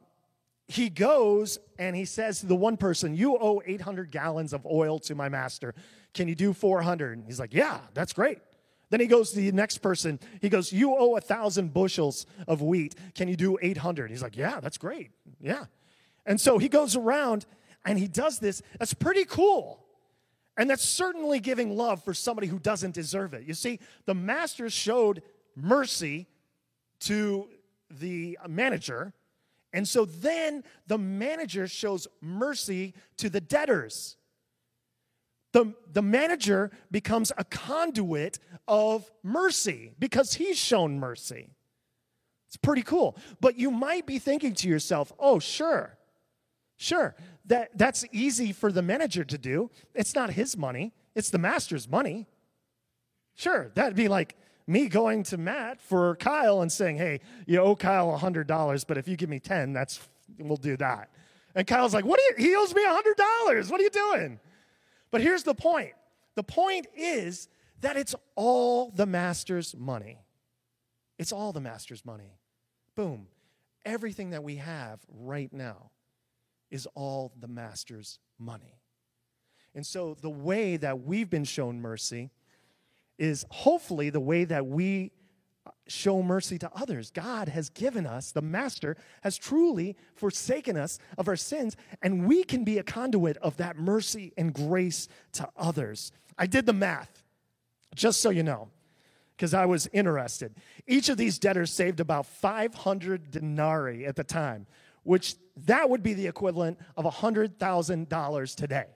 he 0.68 0.90
goes 0.90 1.60
and 1.78 1.96
he 1.96 2.06
says 2.06 2.40
to 2.42 2.46
the 2.46 2.56
one 2.56 2.78
person, 2.78 3.16
You 3.16 3.38
owe 3.38 3.62
800 3.66 4.12
gallons 4.12 4.54
of 4.54 4.66
oil 4.66 5.00
to 5.00 5.16
my 5.16 5.28
master. 5.28 5.74
Can 6.14 6.28
you 6.28 6.36
do 6.36 6.54
400? 6.54 7.18
And 7.18 7.26
he's 7.26 7.40
like, 7.40 7.54
Yeah, 7.54 7.80
that's 7.94 8.14
great. 8.14 8.40
Then 8.90 9.00
he 9.00 9.08
goes 9.08 9.32
to 9.32 9.38
the 9.38 9.52
next 9.52 9.80
person. 9.80 10.20
He 10.42 10.50
goes, 10.50 10.72
You 10.72 10.96
owe 10.96 11.16
a 11.18 11.22
thousand 11.22 11.74
bushels 11.74 12.26
of 12.48 12.62
wheat. 12.62 12.96
Can 13.16 13.28
you 13.28 13.36
do 13.36 13.58
800? 13.62 14.10
He's 14.10 14.24
like, 14.24 14.38
Yeah, 14.38 14.60
that's 14.60 14.78
great. 14.78 15.12
Yeah. 15.42 15.66
And 16.26 16.40
so 16.40 16.58
he 16.58 16.70
goes 16.70 16.96
around 16.96 17.46
and 17.86 17.98
he 17.98 18.08
does 18.08 18.40
this. 18.40 18.62
That's 18.78 18.94
pretty 18.94 19.26
cool. 19.26 19.84
And 20.60 20.70
that's 20.70 20.84
certainly 20.84 21.40
giving 21.40 21.76
love 21.76 22.04
for 22.04 22.14
somebody 22.14 22.46
who 22.46 22.60
doesn't 22.60 22.94
deserve 22.94 23.34
it. 23.34 23.48
You 23.48 23.56
see, 23.56 23.80
the 24.06 24.14
master 24.14 24.70
showed 24.70 25.24
mercy 25.56 26.28
to 27.02 27.48
the 27.90 28.38
manager. 28.48 29.14
And 29.74 29.88
so 29.88 30.06
then 30.06 30.64
the 30.86 31.00
manager 31.00 31.68
shows 31.68 32.08
mercy 32.22 32.94
to 33.18 33.30
the 33.32 33.42
debtors 33.42 34.18
the, 35.52 35.74
the 35.92 36.02
manager 36.02 36.72
becomes 36.92 37.32
a 37.38 37.44
conduit 37.44 38.40
of 38.68 39.10
mercy 39.24 39.92
because 39.98 40.36
he's 40.36 40.58
shown 40.58 41.00
mercy. 41.00 41.50
It's 42.48 42.58
pretty 42.58 42.84
cool. 42.84 43.18
But 43.42 43.58
you 43.58 43.72
might 43.72 44.06
be 44.06 44.20
thinking 44.20 44.54
to 44.56 44.68
yourself, 44.68 45.12
oh, 45.20 45.40
sure, 45.40 45.98
sure, 46.80 47.14
that, 47.46 47.78
that's 47.78 48.06
easy 48.12 48.52
for 48.54 48.72
the 48.72 48.82
manager 48.82 49.24
to 49.24 49.38
do. 49.38 49.70
It's 49.94 50.16
not 50.16 50.32
his 50.32 50.58
money, 50.58 50.94
it's 51.14 51.30
the 51.30 51.38
master's 51.38 51.88
money. 51.88 52.28
Sure, 53.36 53.72
that'd 53.76 53.96
be 53.96 54.08
like 54.08 54.36
me 54.66 54.88
going 54.88 55.24
to 55.24 55.38
Matt 55.38 55.82
for 55.82 56.16
Kyle 56.16 56.62
and 56.62 56.72
saying, 56.72 56.98
hey, 56.98 57.20
you 57.46 57.60
owe 57.60 57.76
Kyle 57.76 58.18
$100, 58.18 58.86
but 58.88 58.98
if 58.98 59.08
you 59.08 59.16
give 59.16 59.30
me 59.30 59.40
10, 59.40 59.74
that's, 59.74 60.00
we'll 60.40 60.58
do 60.58 60.78
that. 60.78 61.10
And 61.56 61.68
Kyle's 61.68 61.94
like, 61.94 62.06
what 62.06 62.20
do 62.20 62.44
you, 62.44 62.50
he 62.50 62.56
owes 62.56 62.74
me 62.74 62.86
$100. 62.86 63.72
What 63.72 63.80
are 63.80 63.84
you 63.84 63.90
doing? 63.90 64.40
But 65.12 65.22
here's 65.22 65.44
the 65.44 65.56
point 65.56 65.94
the 66.36 66.44
point 66.44 66.88
is 66.96 67.50
that 67.82 67.98
it's 67.98 68.16
all 68.36 68.92
the 68.92 69.06
master's 69.06 69.76
money. 69.76 70.20
It's 71.18 71.34
all 71.34 71.52
the 71.52 71.62
master's 71.62 72.06
money. 72.06 72.38
Boom. 72.96 73.28
Everything 73.86 74.30
that 74.30 74.44
we 74.44 74.58
have 74.58 75.00
right 75.10 75.52
now 75.52 75.92
is 76.72 76.88
all 76.96 77.32
the 77.40 77.48
master's 77.48 78.20
money. 78.38 78.80
And 79.76 79.86
so 79.86 80.16
the 80.20 80.30
way 80.30 80.78
that 80.78 81.04
we've 81.04 81.30
been 81.30 81.44
shown 81.44 81.82
mercy 81.82 82.32
is 83.18 83.46
hopefully 83.52 84.10
the 84.10 84.20
way 84.20 84.46
that 84.46 84.66
we 84.66 85.12
show 85.88 86.22
mercy 86.22 86.58
to 86.58 86.72
others. 86.74 87.12
God 87.12 87.50
has 87.50 87.70
given 87.70 88.06
us, 88.06 88.32
the 88.32 88.42
Master 88.42 88.96
has 89.22 89.38
truly 89.38 89.96
forsaken 90.16 90.78
us 90.78 91.00
of 91.18 91.28
our 91.28 91.36
sins, 91.36 91.76
and 92.02 92.28
we 92.28 92.44
can 92.44 92.64
be 92.64 92.78
a 92.78 92.84
conduit 92.84 93.38
of 93.38 93.58
that 93.58 93.78
mercy 93.78 94.34
and 94.38 94.54
grace 94.54 95.08
to 95.34 95.48
others. 95.58 96.12
I 96.38 96.46
did 96.46 96.66
the 96.66 96.74
math, 96.74 97.24
just 97.96 98.22
so 98.22 98.30
you 98.30 98.44
know, 98.44 98.70
because 99.36 99.54
I 99.54 99.66
was 99.66 99.88
interested. 99.92 100.56
Each 100.88 101.10
of 101.10 101.18
these 101.18 101.40
debtors 101.40 101.72
saved 101.72 102.00
about 102.00 102.26
500 102.26 103.32
denarii 103.32 104.06
at 104.06 104.16
the 104.16 104.24
time, 104.24 104.68
which 105.04 105.36
that 105.66 105.90
would 105.90 106.04
be 106.04 106.14
the 106.14 106.28
equivalent 106.28 106.80
of 106.96 107.06
$100,000 107.06 108.56
today. 108.56 108.88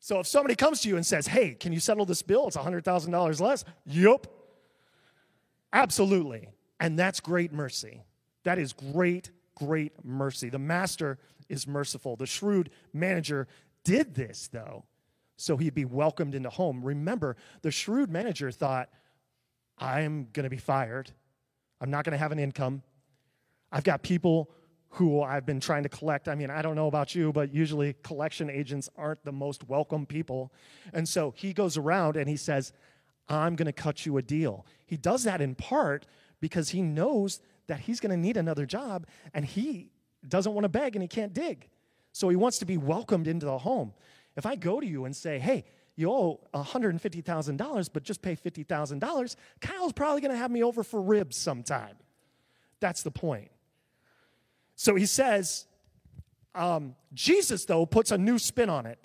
So 0.00 0.20
if 0.20 0.26
somebody 0.26 0.54
comes 0.54 0.82
to 0.82 0.88
you 0.88 0.96
and 0.96 1.06
says, 1.06 1.26
"Hey, 1.26 1.54
can 1.54 1.72
you 1.72 1.80
settle 1.80 2.04
this 2.04 2.20
bill? 2.20 2.46
It's 2.46 2.56
$100,000 2.56 3.40
less." 3.40 3.64
Yup. 3.86 4.26
Absolutely. 5.72 6.50
And 6.78 6.98
that's 6.98 7.20
great 7.20 7.52
mercy. 7.52 8.02
That 8.42 8.58
is 8.58 8.72
great, 8.72 9.30
great 9.54 10.04
mercy. 10.04 10.50
The 10.50 10.58
master 10.58 11.18
is 11.48 11.66
merciful. 11.66 12.16
The 12.16 12.26
shrewd 12.26 12.70
manager 12.92 13.48
did 13.82 14.14
this, 14.14 14.48
though, 14.48 14.84
so 15.36 15.56
he'd 15.56 15.74
be 15.74 15.84
welcomed 15.84 16.34
into 16.34 16.50
home. 16.50 16.84
Remember, 16.84 17.36
the 17.62 17.70
shrewd 17.70 18.10
manager 18.10 18.50
thought, 18.50 18.90
I'm 19.78 20.28
going 20.32 20.44
to 20.44 20.50
be 20.50 20.58
fired. 20.58 21.10
I'm 21.80 21.90
not 21.90 22.04
going 22.04 22.12
to 22.12 22.18
have 22.18 22.32
an 22.32 22.38
income. 22.38 22.82
I've 23.72 23.84
got 23.84 24.02
people 24.02 24.50
who 24.94 25.22
I've 25.22 25.44
been 25.44 25.58
trying 25.58 25.82
to 25.82 25.88
collect. 25.88 26.28
I 26.28 26.36
mean, 26.36 26.50
I 26.50 26.62
don't 26.62 26.76
know 26.76 26.86
about 26.86 27.16
you, 27.16 27.32
but 27.32 27.52
usually 27.52 27.94
collection 28.04 28.48
agents 28.48 28.88
aren't 28.96 29.24
the 29.24 29.32
most 29.32 29.68
welcome 29.68 30.06
people. 30.06 30.52
And 30.92 31.08
so 31.08 31.34
he 31.36 31.52
goes 31.52 31.76
around 31.76 32.16
and 32.16 32.28
he 32.28 32.36
says, 32.36 32.72
I'm 33.28 33.56
going 33.56 33.66
to 33.66 33.72
cut 33.72 34.06
you 34.06 34.16
a 34.18 34.22
deal. 34.22 34.64
He 34.86 34.96
does 34.96 35.24
that 35.24 35.40
in 35.40 35.56
part 35.56 36.06
because 36.40 36.68
he 36.68 36.80
knows 36.80 37.40
that 37.66 37.80
he's 37.80 37.98
going 37.98 38.10
to 38.10 38.16
need 38.16 38.36
another 38.36 38.66
job 38.66 39.06
and 39.32 39.44
he 39.44 39.90
doesn't 40.28 40.54
want 40.54 40.64
to 40.64 40.68
beg 40.68 40.94
and 40.94 41.02
he 41.02 41.08
can't 41.08 41.34
dig. 41.34 41.68
So 42.12 42.28
he 42.28 42.36
wants 42.36 42.58
to 42.58 42.64
be 42.64 42.76
welcomed 42.76 43.26
into 43.26 43.46
the 43.46 43.58
home. 43.58 43.94
If 44.36 44.46
I 44.46 44.54
go 44.54 44.78
to 44.78 44.86
you 44.86 45.06
and 45.06 45.16
say, 45.16 45.40
hey, 45.40 45.64
you 45.96 46.08
owe 46.10 46.40
$150,000, 46.54 47.88
but 47.92 48.02
just 48.04 48.22
pay 48.22 48.36
$50,000, 48.36 49.36
Kyle's 49.60 49.92
probably 49.92 50.20
going 50.20 50.30
to 50.30 50.38
have 50.38 50.52
me 50.52 50.62
over 50.62 50.84
for 50.84 51.02
ribs 51.02 51.36
sometime. 51.36 51.96
That's 52.78 53.02
the 53.02 53.10
point. 53.10 53.50
So 54.76 54.94
he 54.94 55.06
says, 55.06 55.66
um, 56.54 56.94
Jesus, 57.12 57.64
though, 57.64 57.86
puts 57.86 58.10
a 58.10 58.18
new 58.18 58.38
spin 58.38 58.68
on 58.68 58.86
it. 58.86 58.98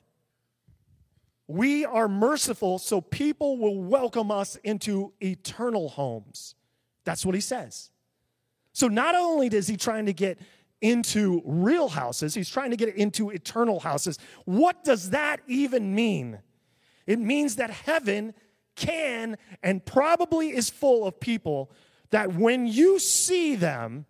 We 1.47 1.86
are 1.86 2.08
merciful 2.08 2.77
so 2.77 3.01
people 3.01 3.58
will 3.58 3.82
welcome 3.82 4.29
us 4.29 4.55
into 4.58 5.13
eternal 5.19 5.89
homes. 5.89 6.55
That's 7.05 7.25
what 7.25 7.34
he 7.34 7.41
says. 7.41 7.89
So 8.73 8.88
not 8.88 9.15
only 9.15 9.47
is 9.47 9.67
he 9.67 9.75
trying 9.75 10.05
to 10.05 10.13
get 10.13 10.39
into 10.82 11.41
real 11.43 11.89
houses, 11.89 12.36
he's 12.36 12.49
trying 12.49 12.69
to 12.69 12.77
get 12.77 12.95
into 12.95 13.32
eternal 13.32 13.79
houses. 13.79 14.19
What 14.45 14.84
does 14.84 15.10
that 15.10 15.41
even 15.47 15.95
mean? 15.95 16.39
It 17.08 17.19
means 17.19 17.55
that 17.55 17.71
heaven 17.71 18.36
can 18.75 19.38
and 19.63 19.84
probably 19.84 20.49
is 20.49 20.69
full 20.69 21.05
of 21.05 21.19
people 21.19 21.71
that 22.12 22.34
when 22.36 22.67
you 22.67 22.99
see 22.99 23.55
them, 23.55 24.05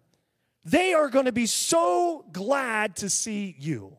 they 0.71 0.93
are 0.93 1.09
going 1.09 1.25
to 1.25 1.31
be 1.31 1.45
so 1.45 2.25
glad 2.31 2.95
to 2.97 3.09
see 3.09 3.55
you 3.59 3.97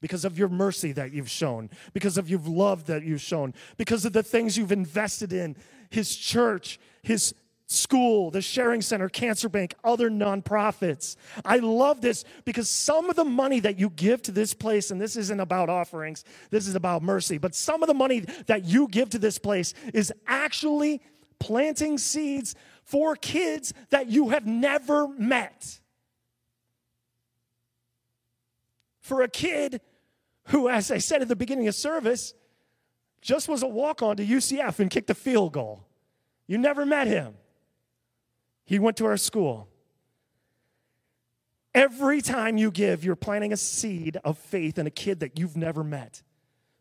because 0.00 0.24
of 0.24 0.36
your 0.36 0.48
mercy 0.48 0.92
that 0.92 1.12
you've 1.12 1.30
shown, 1.30 1.70
because 1.92 2.18
of 2.18 2.28
your 2.28 2.40
love 2.40 2.86
that 2.86 3.04
you've 3.04 3.20
shown, 3.20 3.54
because 3.76 4.04
of 4.04 4.12
the 4.12 4.22
things 4.22 4.58
you've 4.58 4.72
invested 4.72 5.32
in 5.32 5.56
His 5.90 6.14
church, 6.14 6.78
His 7.02 7.34
school, 7.66 8.30
the 8.30 8.42
Sharing 8.42 8.82
Center, 8.82 9.08
Cancer 9.08 9.48
Bank, 9.48 9.74
other 9.82 10.10
nonprofits. 10.10 11.16
I 11.44 11.58
love 11.58 12.00
this 12.00 12.24
because 12.44 12.68
some 12.68 13.08
of 13.08 13.16
the 13.16 13.24
money 13.24 13.60
that 13.60 13.78
you 13.78 13.90
give 13.90 14.22
to 14.22 14.32
this 14.32 14.52
place, 14.52 14.90
and 14.90 15.00
this 15.00 15.16
isn't 15.16 15.40
about 15.40 15.70
offerings, 15.70 16.24
this 16.50 16.66
is 16.66 16.74
about 16.74 17.02
mercy, 17.02 17.38
but 17.38 17.54
some 17.54 17.82
of 17.82 17.86
the 17.86 17.94
money 17.94 18.20
that 18.46 18.64
you 18.64 18.88
give 18.88 19.10
to 19.10 19.18
this 19.18 19.38
place 19.38 19.72
is 19.94 20.12
actually 20.26 21.00
planting 21.38 21.96
seeds 21.96 22.54
for 22.84 23.16
kids 23.16 23.72
that 23.90 24.08
you 24.08 24.30
have 24.30 24.46
never 24.46 25.08
met. 25.08 25.80
For 29.00 29.22
a 29.22 29.28
kid 29.28 29.80
who, 30.46 30.68
as 30.68 30.90
I 30.90 30.98
said 30.98 31.22
at 31.22 31.28
the 31.28 31.36
beginning 31.36 31.68
of 31.68 31.74
service, 31.74 32.34
just 33.20 33.48
was 33.48 33.62
a 33.62 33.68
walk 33.68 34.02
on 34.02 34.16
to 34.16 34.26
UCF 34.26 34.78
and 34.78 34.90
kicked 34.90 35.10
a 35.10 35.14
field 35.14 35.52
goal. 35.52 35.84
You 36.46 36.58
never 36.58 36.84
met 36.84 37.06
him. 37.06 37.34
He 38.64 38.78
went 38.78 38.96
to 38.98 39.06
our 39.06 39.16
school. 39.16 39.68
Every 41.74 42.20
time 42.20 42.58
you 42.58 42.70
give, 42.70 43.04
you're 43.04 43.16
planting 43.16 43.52
a 43.52 43.56
seed 43.56 44.18
of 44.24 44.36
faith 44.36 44.78
in 44.78 44.86
a 44.86 44.90
kid 44.90 45.20
that 45.20 45.38
you've 45.38 45.56
never 45.56 45.82
met. 45.82 46.22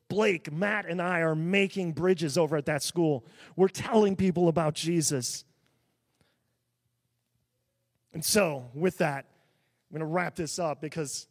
Blake, 0.09 0.51
Matt, 0.51 0.85
and 0.85 1.01
I 1.01 1.19
are 1.19 1.35
making 1.35 1.93
bridges 1.93 2.37
over 2.37 2.57
at 2.57 2.65
that 2.65 2.83
school. 2.83 3.25
We're 3.55 3.69
telling 3.69 4.17
people 4.17 4.49
about 4.49 4.73
Jesus. 4.73 5.45
And 8.13 8.24
so, 8.24 8.69
with 8.74 8.97
that, 8.97 9.26
I'm 9.89 9.97
going 9.97 10.08
to 10.08 10.13
wrap 10.13 10.36
this 10.36 10.60
up 10.60 10.82
because 10.82 11.28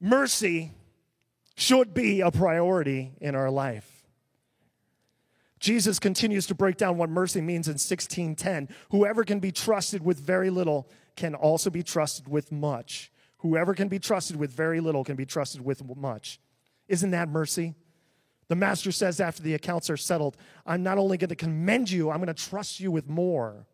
mercy 0.00 0.72
should 1.56 1.94
be 1.94 2.20
a 2.20 2.30
priority 2.30 3.12
in 3.20 3.34
our 3.34 3.50
life. 3.50 3.98
Jesus 5.58 5.98
continues 5.98 6.46
to 6.46 6.54
break 6.54 6.76
down 6.76 6.98
what 6.98 7.10
mercy 7.10 7.40
means 7.40 7.68
in 7.68 7.74
16:10. 7.78 8.68
Whoever 8.90 9.24
can 9.24 9.40
be 9.40 9.50
trusted 9.50 10.04
with 10.04 10.18
very 10.18 10.50
little 10.50 10.88
can 11.16 11.34
also 11.34 11.68
be 11.68 11.82
trusted 11.82 12.28
with 12.28 12.52
much. 12.52 13.10
Whoever 13.38 13.74
can 13.74 13.88
be 13.88 13.98
trusted 13.98 14.36
with 14.36 14.50
very 14.50 14.80
little 14.80 15.04
can 15.04 15.16
be 15.16 15.26
trusted 15.26 15.60
with 15.60 15.84
much. 15.96 16.40
Isn't 16.86 17.10
that 17.10 17.28
mercy? 17.28 17.74
The 18.48 18.56
master 18.56 18.92
says 18.92 19.20
after 19.20 19.42
the 19.42 19.54
accounts 19.54 19.90
are 19.90 19.96
settled, 19.96 20.36
I'm 20.64 20.82
not 20.82 20.96
only 20.96 21.18
going 21.18 21.28
to 21.28 21.36
commend 21.36 21.90
you, 21.90 22.10
I'm 22.10 22.18
going 22.18 22.34
to 22.34 22.34
trust 22.34 22.80
you 22.80 22.90
with 22.90 23.08
more. 23.08 23.66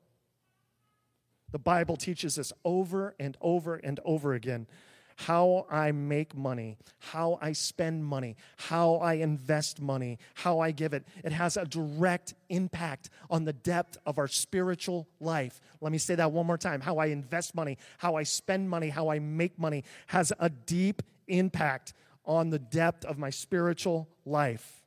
The 1.55 1.61
Bible 1.61 1.97
teaches 1.97 2.37
us 2.37 2.53
over 2.65 3.15
and 3.21 3.37
over 3.41 3.77
and 3.77 4.01
over 4.05 4.35
again 4.35 4.67
how 5.15 5.67
I 5.71 5.93
make 5.93 6.37
money, 6.37 6.79
how 6.99 7.39
I 7.41 7.53
spend 7.53 8.05
money, 8.05 8.35
how 8.57 8.97
I 8.97 9.13
invest 9.15 9.81
money, 9.81 10.19
how 10.35 10.59
I 10.59 10.73
give 10.73 10.95
it. 10.95 11.07
It 11.23 11.31
has 11.31 11.57
a 11.57 11.65
direct 11.65 12.35
impact 12.49 13.11
on 13.31 13.45
the 13.45 13.53
depth 13.53 13.99
of 14.05 14.19
our 14.19 14.27
spiritual 14.27 15.07
life. 15.21 15.61
Let 15.81 15.93
me 15.93 15.99
say 15.99 16.17
that 16.17 16.33
one 16.33 16.45
more 16.45 16.59
time. 16.59 16.81
How 16.81 16.99
I 16.99 17.07
invest 17.07 17.55
money, 17.55 17.79
how 17.99 18.17
I 18.17 18.25
spend 18.25 18.69
money, 18.69 18.89
how 18.89 19.09
I 19.09 19.21
make 19.21 19.57
money 19.57 19.85
has 20.09 20.33
a 20.41 20.51
deep 20.51 21.05
impact 21.29 21.93
on 22.25 22.51
the 22.51 22.59
depth 22.59 23.05
of 23.05 23.17
my 23.17 23.31
spiritual 23.31 24.09
life. 24.27 24.83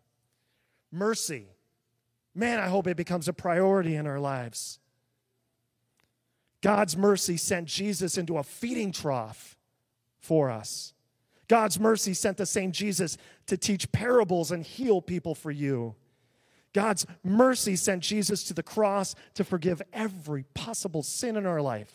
Mercy. 0.91 1.45
Man, 2.35 2.59
I 2.59 2.67
hope 2.67 2.87
it 2.87 2.97
becomes 2.97 3.29
a 3.29 3.33
priority 3.33 3.95
in 3.95 4.05
our 4.05 4.19
lives. 4.19 4.79
God's 6.61 6.97
mercy 6.97 7.37
sent 7.37 7.67
Jesus 7.67 8.17
into 8.17 8.37
a 8.37 8.43
feeding 8.43 8.91
trough 8.91 9.57
for 10.19 10.49
us. 10.49 10.93
God's 11.47 11.79
mercy 11.79 12.13
sent 12.13 12.37
the 12.37 12.45
same 12.45 12.71
Jesus 12.71 13.17
to 13.45 13.57
teach 13.57 13.91
parables 13.91 14.51
and 14.51 14.63
heal 14.63 15.01
people 15.01 15.33
for 15.33 15.51
you. 15.51 15.95
God's 16.73 17.05
mercy 17.23 17.75
sent 17.75 18.03
Jesus 18.03 18.43
to 18.45 18.53
the 18.53 18.63
cross 18.63 19.15
to 19.35 19.43
forgive 19.43 19.81
every 19.93 20.43
possible 20.53 21.03
sin 21.03 21.37
in 21.37 21.45
our 21.45 21.61
life, 21.61 21.91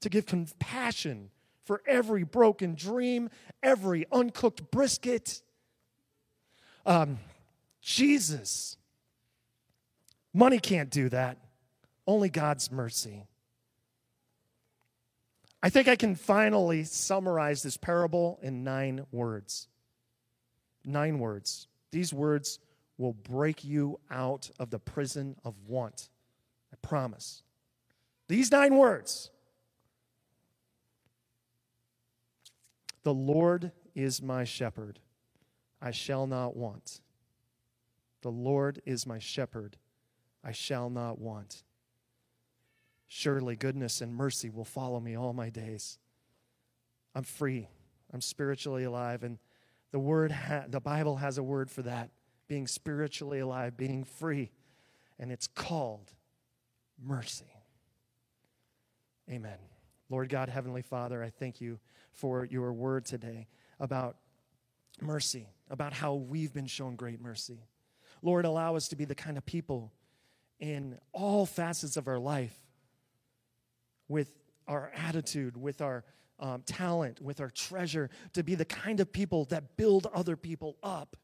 to 0.00 0.08
give 0.08 0.26
compassion 0.26 1.30
for 1.64 1.82
every 1.86 2.22
broken 2.22 2.74
dream, 2.74 3.30
every 3.62 4.06
uncooked 4.12 4.70
brisket. 4.70 5.42
Um, 6.84 7.18
Jesus. 7.80 8.76
Money 10.34 10.58
can't 10.58 10.90
do 10.90 11.08
that, 11.08 11.38
only 12.06 12.28
God's 12.28 12.70
mercy. 12.70 13.26
I 15.62 15.70
think 15.70 15.88
I 15.88 15.96
can 15.96 16.14
finally 16.14 16.84
summarize 16.84 17.62
this 17.62 17.76
parable 17.76 18.38
in 18.42 18.62
nine 18.62 19.06
words. 19.10 19.68
Nine 20.84 21.18
words. 21.18 21.66
These 21.90 22.12
words 22.12 22.58
will 22.98 23.14
break 23.14 23.64
you 23.64 23.98
out 24.10 24.50
of 24.58 24.70
the 24.70 24.78
prison 24.78 25.36
of 25.44 25.54
want. 25.66 26.08
I 26.72 26.76
promise. 26.86 27.42
These 28.28 28.50
nine 28.50 28.76
words 28.76 29.30
The 33.02 33.14
Lord 33.14 33.70
is 33.94 34.20
my 34.20 34.44
shepherd, 34.44 34.98
I 35.80 35.92
shall 35.92 36.26
not 36.26 36.56
want. 36.56 37.00
The 38.22 38.32
Lord 38.32 38.82
is 38.84 39.06
my 39.06 39.20
shepherd, 39.20 39.76
I 40.42 40.52
shall 40.52 40.90
not 40.90 41.20
want. 41.20 41.62
Surely 43.08 43.56
goodness 43.56 44.00
and 44.00 44.14
mercy 44.14 44.50
will 44.50 44.64
follow 44.64 45.00
me 45.00 45.16
all 45.16 45.32
my 45.32 45.48
days. 45.48 45.98
I'm 47.14 47.22
free. 47.22 47.68
I'm 48.12 48.20
spiritually 48.20 48.84
alive. 48.84 49.22
And 49.22 49.38
the 49.92 49.98
word, 49.98 50.32
ha- 50.32 50.64
the 50.68 50.80
Bible 50.80 51.16
has 51.16 51.38
a 51.38 51.42
word 51.42 51.70
for 51.70 51.82
that 51.82 52.10
being 52.48 52.66
spiritually 52.66 53.38
alive, 53.40 53.76
being 53.76 54.04
free. 54.04 54.50
And 55.18 55.32
it's 55.32 55.46
called 55.46 56.12
mercy. 57.02 57.46
Amen. 59.30 59.58
Lord 60.08 60.28
God, 60.28 60.48
Heavenly 60.48 60.82
Father, 60.82 61.22
I 61.22 61.30
thank 61.30 61.60
you 61.60 61.78
for 62.12 62.44
your 62.44 62.72
word 62.72 63.04
today 63.04 63.48
about 63.80 64.16
mercy, 65.00 65.48
about 65.68 65.92
how 65.92 66.14
we've 66.14 66.52
been 66.52 66.66
shown 66.66 66.96
great 66.96 67.20
mercy. 67.20 67.64
Lord, 68.22 68.44
allow 68.44 68.76
us 68.76 68.88
to 68.88 68.96
be 68.96 69.04
the 69.04 69.14
kind 69.14 69.36
of 69.36 69.44
people 69.44 69.92
in 70.60 70.98
all 71.12 71.44
facets 71.44 71.96
of 71.96 72.08
our 72.08 72.18
life 72.18 72.65
with 74.08 74.30
our 74.66 74.90
attitude, 74.94 75.56
with 75.56 75.80
our 75.80 76.04
um, 76.38 76.62
talent, 76.66 77.20
with 77.20 77.40
our 77.40 77.50
treasure, 77.50 78.10
to 78.34 78.42
be 78.42 78.54
the 78.54 78.64
kind 78.64 79.00
of 79.00 79.12
people 79.12 79.44
that 79.46 79.76
build 79.76 80.06
other 80.12 80.36
people 80.36 80.76
up, 80.82 81.16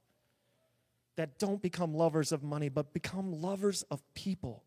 that 1.16 1.38
don't 1.38 1.60
become 1.60 1.94
lovers 1.94 2.32
of 2.32 2.42
money, 2.42 2.68
but 2.68 2.92
become 2.92 3.32
lovers 3.42 3.82
of 3.90 4.02
people. 4.14 4.64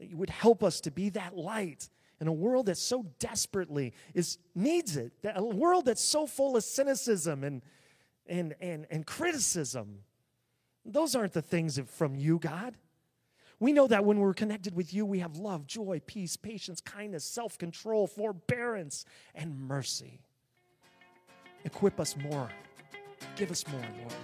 That 0.00 0.08
you 0.08 0.16
would 0.16 0.30
help 0.30 0.62
us 0.62 0.80
to 0.82 0.90
be 0.90 1.10
that 1.10 1.36
light 1.36 1.88
in 2.20 2.26
a 2.26 2.32
world 2.32 2.66
that 2.66 2.76
so 2.76 3.06
desperately 3.18 3.92
is 4.14 4.38
needs 4.54 4.96
it, 4.96 5.12
that 5.22 5.38
a 5.38 5.44
world 5.44 5.84
that's 5.84 6.02
so 6.02 6.26
full 6.26 6.56
of 6.56 6.64
cynicism 6.64 7.44
and 7.44 7.62
and 8.26 8.54
and, 8.60 8.86
and 8.90 9.06
criticism. 9.06 10.00
Those 10.84 11.14
aren't 11.14 11.32
the 11.32 11.42
things 11.42 11.78
from 11.86 12.16
you, 12.16 12.38
God. 12.38 12.76
We 13.60 13.72
know 13.72 13.88
that 13.88 14.04
when 14.04 14.18
we're 14.18 14.34
connected 14.34 14.74
with 14.74 14.94
you, 14.94 15.04
we 15.04 15.18
have 15.18 15.36
love, 15.36 15.66
joy, 15.66 16.00
peace, 16.06 16.36
patience, 16.36 16.80
kindness, 16.80 17.24
self 17.24 17.58
control, 17.58 18.06
forbearance, 18.06 19.04
and 19.34 19.58
mercy. 19.58 20.20
Equip 21.64 21.98
us 21.98 22.16
more. 22.16 22.50
Give 23.36 23.50
us 23.50 23.66
more, 23.68 23.82
Lord. 24.00 24.14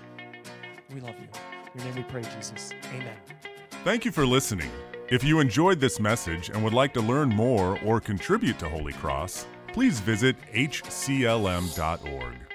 We 0.93 1.01
love 1.01 1.17
you. 1.21 1.29
In 1.75 1.81
your 1.81 1.95
name 1.95 2.05
we 2.05 2.11
pray, 2.11 2.23
Jesus. 2.37 2.73
Amen. 2.91 3.17
Thank 3.83 4.05
you 4.05 4.13
for 4.13 4.25
listening. 4.25 4.71
If 5.09 5.25
you 5.25 5.41
enjoyed 5.41 5.81
this 5.81 6.01
message 6.01 6.49
and 6.49 6.63
would 6.65 6.73
like 6.73 6.95
to 6.95 7.01
learn 7.01 7.29
more 7.29 7.79
or 7.85 8.01
contribute 8.01 8.59
to 8.61 8.69
Holy 8.69 8.93
Cross, 8.95 9.47
please 9.67 10.01
visit 10.01 10.37
hclm.org. 10.53 12.54